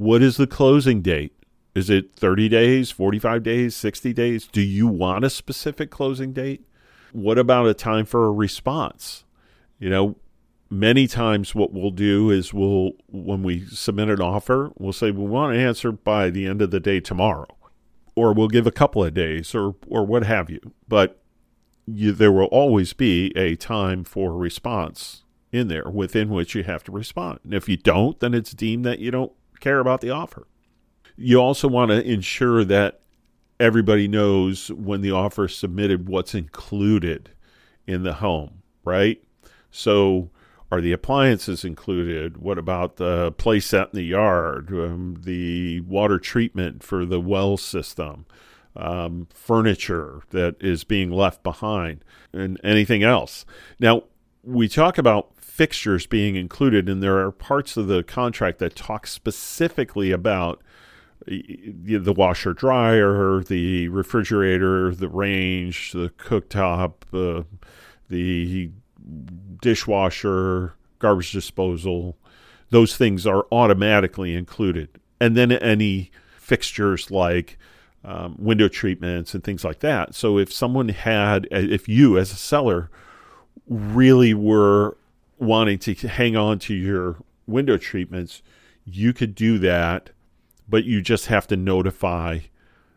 What 0.00 0.22
is 0.22 0.38
the 0.38 0.46
closing 0.46 1.02
date? 1.02 1.34
Is 1.74 1.90
it 1.90 2.14
30 2.16 2.48
days, 2.48 2.90
45 2.90 3.42
days, 3.42 3.76
60 3.76 4.14
days? 4.14 4.46
Do 4.46 4.62
you 4.62 4.86
want 4.86 5.26
a 5.26 5.28
specific 5.28 5.90
closing 5.90 6.32
date? 6.32 6.66
What 7.12 7.36
about 7.36 7.66
a 7.66 7.74
time 7.74 8.06
for 8.06 8.24
a 8.24 8.32
response? 8.32 9.24
You 9.78 9.90
know, 9.90 10.16
many 10.70 11.06
times 11.06 11.54
what 11.54 11.74
we'll 11.74 11.90
do 11.90 12.30
is 12.30 12.54
we'll, 12.54 12.92
when 13.08 13.42
we 13.42 13.66
submit 13.66 14.08
an 14.08 14.22
offer, 14.22 14.72
we'll 14.78 14.94
say 14.94 15.10
we 15.10 15.26
want 15.26 15.52
to 15.52 15.60
answer 15.60 15.92
by 15.92 16.30
the 16.30 16.46
end 16.46 16.62
of 16.62 16.70
the 16.70 16.80
day 16.80 17.00
tomorrow, 17.00 17.54
or 18.16 18.32
we'll 18.32 18.48
give 18.48 18.66
a 18.66 18.72
couple 18.72 19.04
of 19.04 19.12
days, 19.12 19.54
or, 19.54 19.74
or 19.86 20.06
what 20.06 20.24
have 20.24 20.48
you. 20.48 20.72
But 20.88 21.20
you, 21.86 22.12
there 22.12 22.32
will 22.32 22.46
always 22.46 22.94
be 22.94 23.36
a 23.36 23.54
time 23.54 24.04
for 24.04 24.32
response 24.32 25.24
in 25.52 25.68
there 25.68 25.90
within 25.90 26.30
which 26.30 26.54
you 26.54 26.62
have 26.62 26.82
to 26.84 26.90
respond. 26.90 27.40
And 27.44 27.52
if 27.52 27.68
you 27.68 27.76
don't, 27.76 28.18
then 28.20 28.32
it's 28.32 28.52
deemed 28.52 28.86
that 28.86 28.98
you 28.98 29.10
don't 29.10 29.32
care 29.60 29.78
about 29.78 30.00
the 30.00 30.10
offer. 30.10 30.46
You 31.16 31.40
also 31.40 31.68
want 31.68 31.90
to 31.90 32.02
ensure 32.02 32.64
that 32.64 33.00
everybody 33.58 34.08
knows 34.08 34.72
when 34.72 35.02
the 35.02 35.10
offer 35.10 35.44
is 35.44 35.54
submitted 35.54 36.08
what's 36.08 36.34
included 36.34 37.30
in 37.86 38.02
the 38.02 38.14
home, 38.14 38.62
right? 38.84 39.22
So, 39.70 40.30
are 40.72 40.80
the 40.80 40.92
appliances 40.92 41.64
included? 41.64 42.38
What 42.38 42.56
about 42.56 42.96
the 42.96 43.32
play 43.32 43.60
set 43.60 43.88
in 43.92 43.96
the 43.96 44.04
yard, 44.04 44.70
um, 44.70 45.20
the 45.24 45.80
water 45.80 46.18
treatment 46.18 46.82
for 46.82 47.04
the 47.04 47.20
well 47.20 47.56
system, 47.56 48.24
um, 48.76 49.26
furniture 49.34 50.22
that 50.30 50.56
is 50.60 50.84
being 50.84 51.10
left 51.10 51.42
behind, 51.42 52.04
and 52.32 52.60
anything 52.62 53.02
else? 53.02 53.44
Now, 53.80 54.04
we 54.42 54.68
talk 54.68 54.96
about 54.96 55.36
fixtures 55.60 56.06
being 56.06 56.36
included, 56.36 56.88
and 56.88 57.02
there 57.02 57.18
are 57.18 57.30
parts 57.30 57.76
of 57.76 57.86
the 57.86 58.02
contract 58.02 58.60
that 58.60 58.74
talk 58.74 59.06
specifically 59.06 60.10
about 60.10 60.62
the 61.26 62.14
washer 62.16 62.54
dryer, 62.54 63.42
the 63.42 63.86
refrigerator, 63.88 64.94
the 64.94 65.10
range, 65.10 65.92
the 65.92 66.08
cooktop, 66.16 66.92
uh, 67.12 67.42
the 68.08 68.70
dishwasher, 69.60 70.72
garbage 70.98 71.30
disposal. 71.30 72.16
Those 72.70 72.96
things 72.96 73.26
are 73.26 73.46
automatically 73.52 74.34
included. 74.34 74.88
And 75.20 75.36
then 75.36 75.52
any 75.52 76.10
fixtures 76.38 77.10
like 77.10 77.58
um, 78.02 78.34
window 78.38 78.68
treatments 78.68 79.34
and 79.34 79.44
things 79.44 79.62
like 79.62 79.80
that. 79.80 80.14
So 80.14 80.38
if 80.38 80.50
someone 80.50 80.88
had, 80.88 81.46
if 81.50 81.86
you 81.86 82.16
as 82.16 82.32
a 82.32 82.36
seller 82.36 82.90
really 83.68 84.32
were 84.32 84.96
wanting 85.40 85.78
to 85.78 85.94
hang 85.94 86.36
on 86.36 86.58
to 86.60 86.74
your 86.74 87.16
window 87.46 87.76
treatments, 87.76 88.42
you 88.84 89.12
could 89.12 89.34
do 89.34 89.58
that, 89.58 90.10
but 90.68 90.84
you 90.84 91.02
just 91.02 91.26
have 91.26 91.46
to 91.48 91.56
notify 91.56 92.40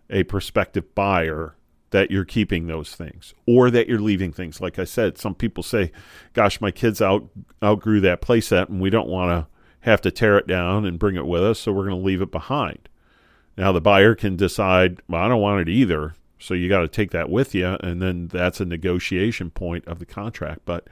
a 0.09 0.23
prospective 0.23 0.93
buyer 0.93 1.55
that 1.91 2.09
you're 2.09 2.25
keeping 2.25 2.67
those 2.67 2.95
things 2.95 3.33
or 3.45 3.69
that 3.69 3.87
you're 3.87 3.99
leaving 3.99 4.31
things. 4.31 4.59
Like 4.59 4.79
I 4.79 4.83
said, 4.83 5.17
some 5.17 5.35
people 5.35 5.63
say, 5.63 5.91
gosh, 6.33 6.59
my 6.59 6.71
kids 6.71 7.01
out 7.01 7.29
outgrew 7.63 8.01
that 8.01 8.21
playset 8.21 8.69
and 8.69 8.81
we 8.81 8.89
don't 8.89 9.07
want 9.07 9.29
to 9.29 9.47
have 9.81 10.01
to 10.01 10.11
tear 10.11 10.37
it 10.37 10.47
down 10.47 10.85
and 10.85 10.97
bring 10.97 11.15
it 11.15 11.27
with 11.27 11.43
us, 11.43 11.59
so 11.59 11.71
we're 11.71 11.87
going 11.87 11.99
to 11.99 12.05
leave 12.05 12.21
it 12.21 12.31
behind. 12.31 12.89
Now 13.57 13.71
the 13.71 13.81
buyer 13.81 14.15
can 14.15 14.35
decide, 14.35 15.01
well, 15.07 15.21
I 15.21 15.27
don't 15.27 15.41
want 15.41 15.61
it 15.61 15.71
either. 15.71 16.15
So 16.39 16.53
you 16.53 16.67
got 16.67 16.81
to 16.81 16.87
take 16.89 17.11
that 17.11 17.29
with 17.29 17.55
you, 17.55 17.77
and 17.81 18.01
then 18.01 18.27
that's 18.27 18.59
a 18.59 18.65
negotiation 18.65 19.49
point 19.49 19.87
of 19.87 19.99
the 19.99 20.05
contract. 20.05 20.61
But 20.65 20.87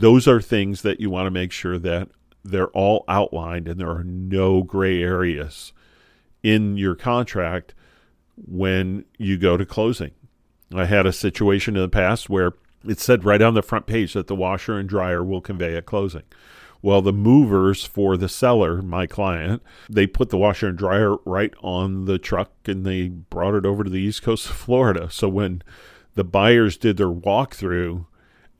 those 0.00 0.26
are 0.26 0.40
things 0.40 0.82
that 0.82 0.98
you 0.98 1.10
want 1.10 1.26
to 1.26 1.30
make 1.30 1.52
sure 1.52 1.78
that 1.78 2.08
they're 2.42 2.68
all 2.68 3.04
outlined 3.06 3.68
and 3.68 3.78
there 3.78 3.90
are 3.90 4.04
no 4.04 4.62
gray 4.62 5.02
areas 5.02 5.72
in 6.42 6.76
your 6.78 6.94
contract 6.94 7.74
when 8.36 9.04
you 9.18 9.36
go 9.36 9.58
to 9.58 9.66
closing. 9.66 10.12
I 10.74 10.86
had 10.86 11.06
a 11.06 11.12
situation 11.12 11.76
in 11.76 11.82
the 11.82 11.88
past 11.88 12.30
where 12.30 12.54
it 12.86 12.98
said 12.98 13.24
right 13.24 13.42
on 13.42 13.52
the 13.52 13.62
front 13.62 13.86
page 13.86 14.14
that 14.14 14.26
the 14.26 14.34
washer 14.34 14.78
and 14.78 14.88
dryer 14.88 15.22
will 15.22 15.42
convey 15.42 15.76
at 15.76 15.84
closing. 15.84 16.22
Well, 16.80 17.02
the 17.02 17.12
movers 17.12 17.84
for 17.84 18.16
the 18.16 18.28
seller, 18.28 18.80
my 18.80 19.06
client, 19.06 19.62
they 19.90 20.06
put 20.06 20.30
the 20.30 20.38
washer 20.38 20.68
and 20.68 20.78
dryer 20.78 21.16
right 21.26 21.52
on 21.60 22.06
the 22.06 22.18
truck 22.18 22.52
and 22.64 22.86
they 22.86 23.08
brought 23.08 23.54
it 23.54 23.66
over 23.66 23.84
to 23.84 23.90
the 23.90 24.00
east 24.00 24.22
coast 24.22 24.48
of 24.48 24.56
Florida. 24.56 25.10
So 25.10 25.28
when 25.28 25.62
the 26.14 26.24
buyers 26.24 26.78
did 26.78 26.96
their 26.96 27.08
walkthrough 27.08 28.06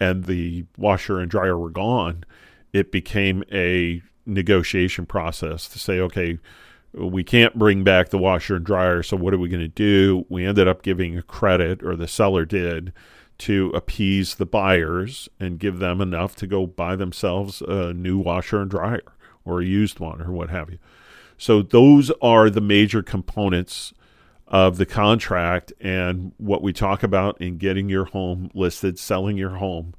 and 0.01 0.25
the 0.25 0.65
washer 0.77 1.21
and 1.21 1.31
dryer 1.31 1.57
were 1.57 1.71
gone, 1.71 2.25
it 2.73 2.91
became 2.91 3.45
a 3.53 4.03
negotiation 4.27 5.07
process 5.07 5.69
to 5.69 5.79
say, 5.79 6.01
okay, 6.01 6.39
we 6.93 7.23
can't 7.23 7.59
bring 7.59 7.85
back 7.85 8.09
the 8.09 8.19
washer 8.19 8.57
and 8.57 8.65
dryer. 8.65 9.03
So 9.03 9.17
what 9.17 9.35
are 9.35 9.39
we 9.39 9.49
going 9.49 9.61
to 9.61 9.69
do? 9.69 10.25
We 10.29 10.45
ended 10.45 10.67
up 10.67 10.83
giving 10.83 11.17
a 11.17 11.23
credit, 11.23 11.83
or 11.83 11.95
the 11.95 12.09
seller 12.09 12.45
did, 12.45 12.93
to 13.39 13.71
appease 13.75 14.35
the 14.35 14.47
buyers 14.47 15.29
and 15.39 15.59
give 15.59 15.79
them 15.79 16.01
enough 16.01 16.35
to 16.37 16.47
go 16.47 16.67
buy 16.67 16.97
themselves 16.97 17.63
a 17.63 17.93
new 17.95 18.19
washer 18.19 18.61
and 18.61 18.71
dryer 18.71 19.03
or 19.45 19.61
a 19.61 19.65
used 19.65 19.99
one 19.99 20.21
or 20.21 20.31
what 20.33 20.51
have 20.51 20.71
you. 20.71 20.79
So 21.39 21.63
those 21.63 22.11
are 22.21 22.51
the 22.51 22.61
major 22.61 23.03
components 23.03 23.95
of 24.51 24.77
the 24.77 24.87
contract 24.87 25.73
and 25.81 26.33
what 26.37 26.63
we 26.63 26.73
talk 26.73 27.03
about 27.03 27.41
in 27.41 27.57
getting 27.57 27.89
your 27.89 28.07
home 28.07 28.51
listed, 28.53 28.99
selling 28.99 29.37
your 29.37 29.57
home. 29.57 29.95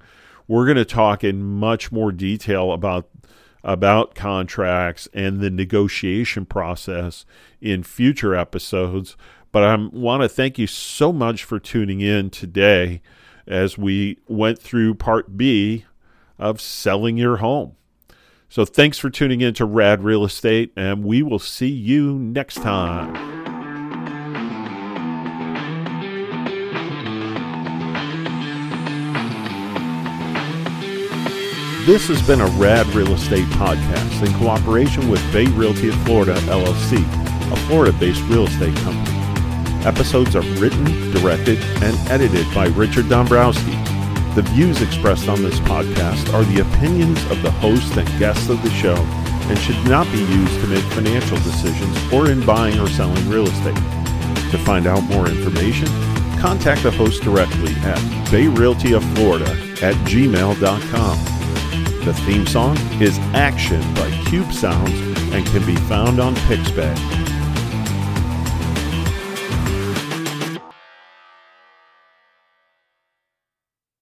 We're 0.48 0.66
going 0.66 0.78
to 0.78 0.86
talk 0.86 1.24
in 1.24 1.42
much 1.42 1.92
more 1.92 2.12
detail 2.12 2.72
about 2.72 3.10
about 3.64 4.16
contracts 4.16 5.08
and 5.14 5.40
the 5.40 5.52
negotiation 5.52 6.48
process 6.48 7.26
in 7.62 7.84
future 7.84 8.34
episodes. 8.34 9.16
But 9.52 9.64
I 9.64 9.76
want 9.76 10.24
to 10.24 10.30
thank 10.30 10.58
you 10.58 10.66
so 10.66 11.14
much 11.14 11.44
for 11.44 11.60
tuning 11.60 12.02
in 12.02 12.32
today 12.32 13.02
as 13.46 13.78
we 13.78 14.18
went 14.28 14.60
through 14.60 14.96
part 14.96 15.38
B 15.38 15.86
of 16.40 16.60
selling 16.60 17.18
your 17.18 17.38
home. 17.38 17.76
So 18.50 18.66
thanks 18.66 18.98
for 18.98 19.10
tuning 19.10 19.42
in 19.42 19.54
to 19.54 19.66
Rad 19.66 20.04
Real 20.04 20.26
Estate, 20.26 20.74
and 20.76 21.04
we 21.04 21.22
will 21.22 21.40
see 21.40 21.70
you 21.70 22.18
next 22.18 22.56
time. 22.56 23.41
This 31.92 32.08
has 32.08 32.26
been 32.26 32.40
a 32.40 32.48
Rad 32.52 32.88
Real 32.96 33.12
Estate 33.16 33.48
podcast 33.48 34.26
in 34.26 34.34
cooperation 34.36 35.10
with 35.10 35.22
Bay 35.34 35.48
Realty 35.48 35.90
of 35.90 35.96
Florida, 36.06 36.36
LLC, 36.44 37.04
a 37.52 37.56
Florida 37.68 37.92
based 37.92 38.24
real 38.30 38.48
estate 38.48 38.74
company. 38.78 39.18
Episodes 39.86 40.34
are 40.38 40.42
written, 40.58 40.86
directed, 41.12 41.60
and 41.84 41.94
edited 42.10 42.48
by 42.56 42.68
Richard 42.68 43.10
Dombrowski. 43.10 43.74
The 44.36 44.46
views 44.54 44.82
expressed 44.82 45.28
on 45.28 45.44
this 45.44 45.60
podcast 45.60 46.34
are 46.34 46.46
the 46.46 46.62
opinions 46.62 47.22
of 47.30 47.42
the 47.42 47.52
host 47.52 47.98
and 47.98 48.08
guests 48.18 48.48
of 48.48 48.64
the 48.64 48.72
show 48.72 48.96
and 48.96 49.60
should 49.60 49.84
not 49.84 50.10
be 50.14 50.20
used 50.20 50.62
to 50.62 50.68
make 50.68 50.86
financial 50.94 51.40
decisions 51.40 52.14
or 52.14 52.32
in 52.32 52.46
buying 52.46 52.80
or 52.80 52.88
selling 52.88 53.30
real 53.30 53.48
estate. 53.48 53.76
To 54.52 54.58
find 54.60 54.88
out 54.88 55.04
more 55.04 55.28
information, 55.28 55.90
contact 56.40 56.84
the 56.84 56.92
host 56.92 57.22
directly 57.22 57.74
at 57.82 58.00
bayrealtyofflorida 58.32 59.84
at 59.84 59.96
gmail.com. 60.08 61.41
The 62.04 62.16
theme 62.26 62.48
song 62.48 62.76
is 63.00 63.20
Action 63.36 63.80
by 63.94 64.10
Cube 64.26 64.52
Sounds 64.52 65.00
and 65.32 65.46
can 65.46 65.64
be 65.68 65.76
found 65.76 66.20
on 66.20 66.34
Pixabay. 66.48 67.21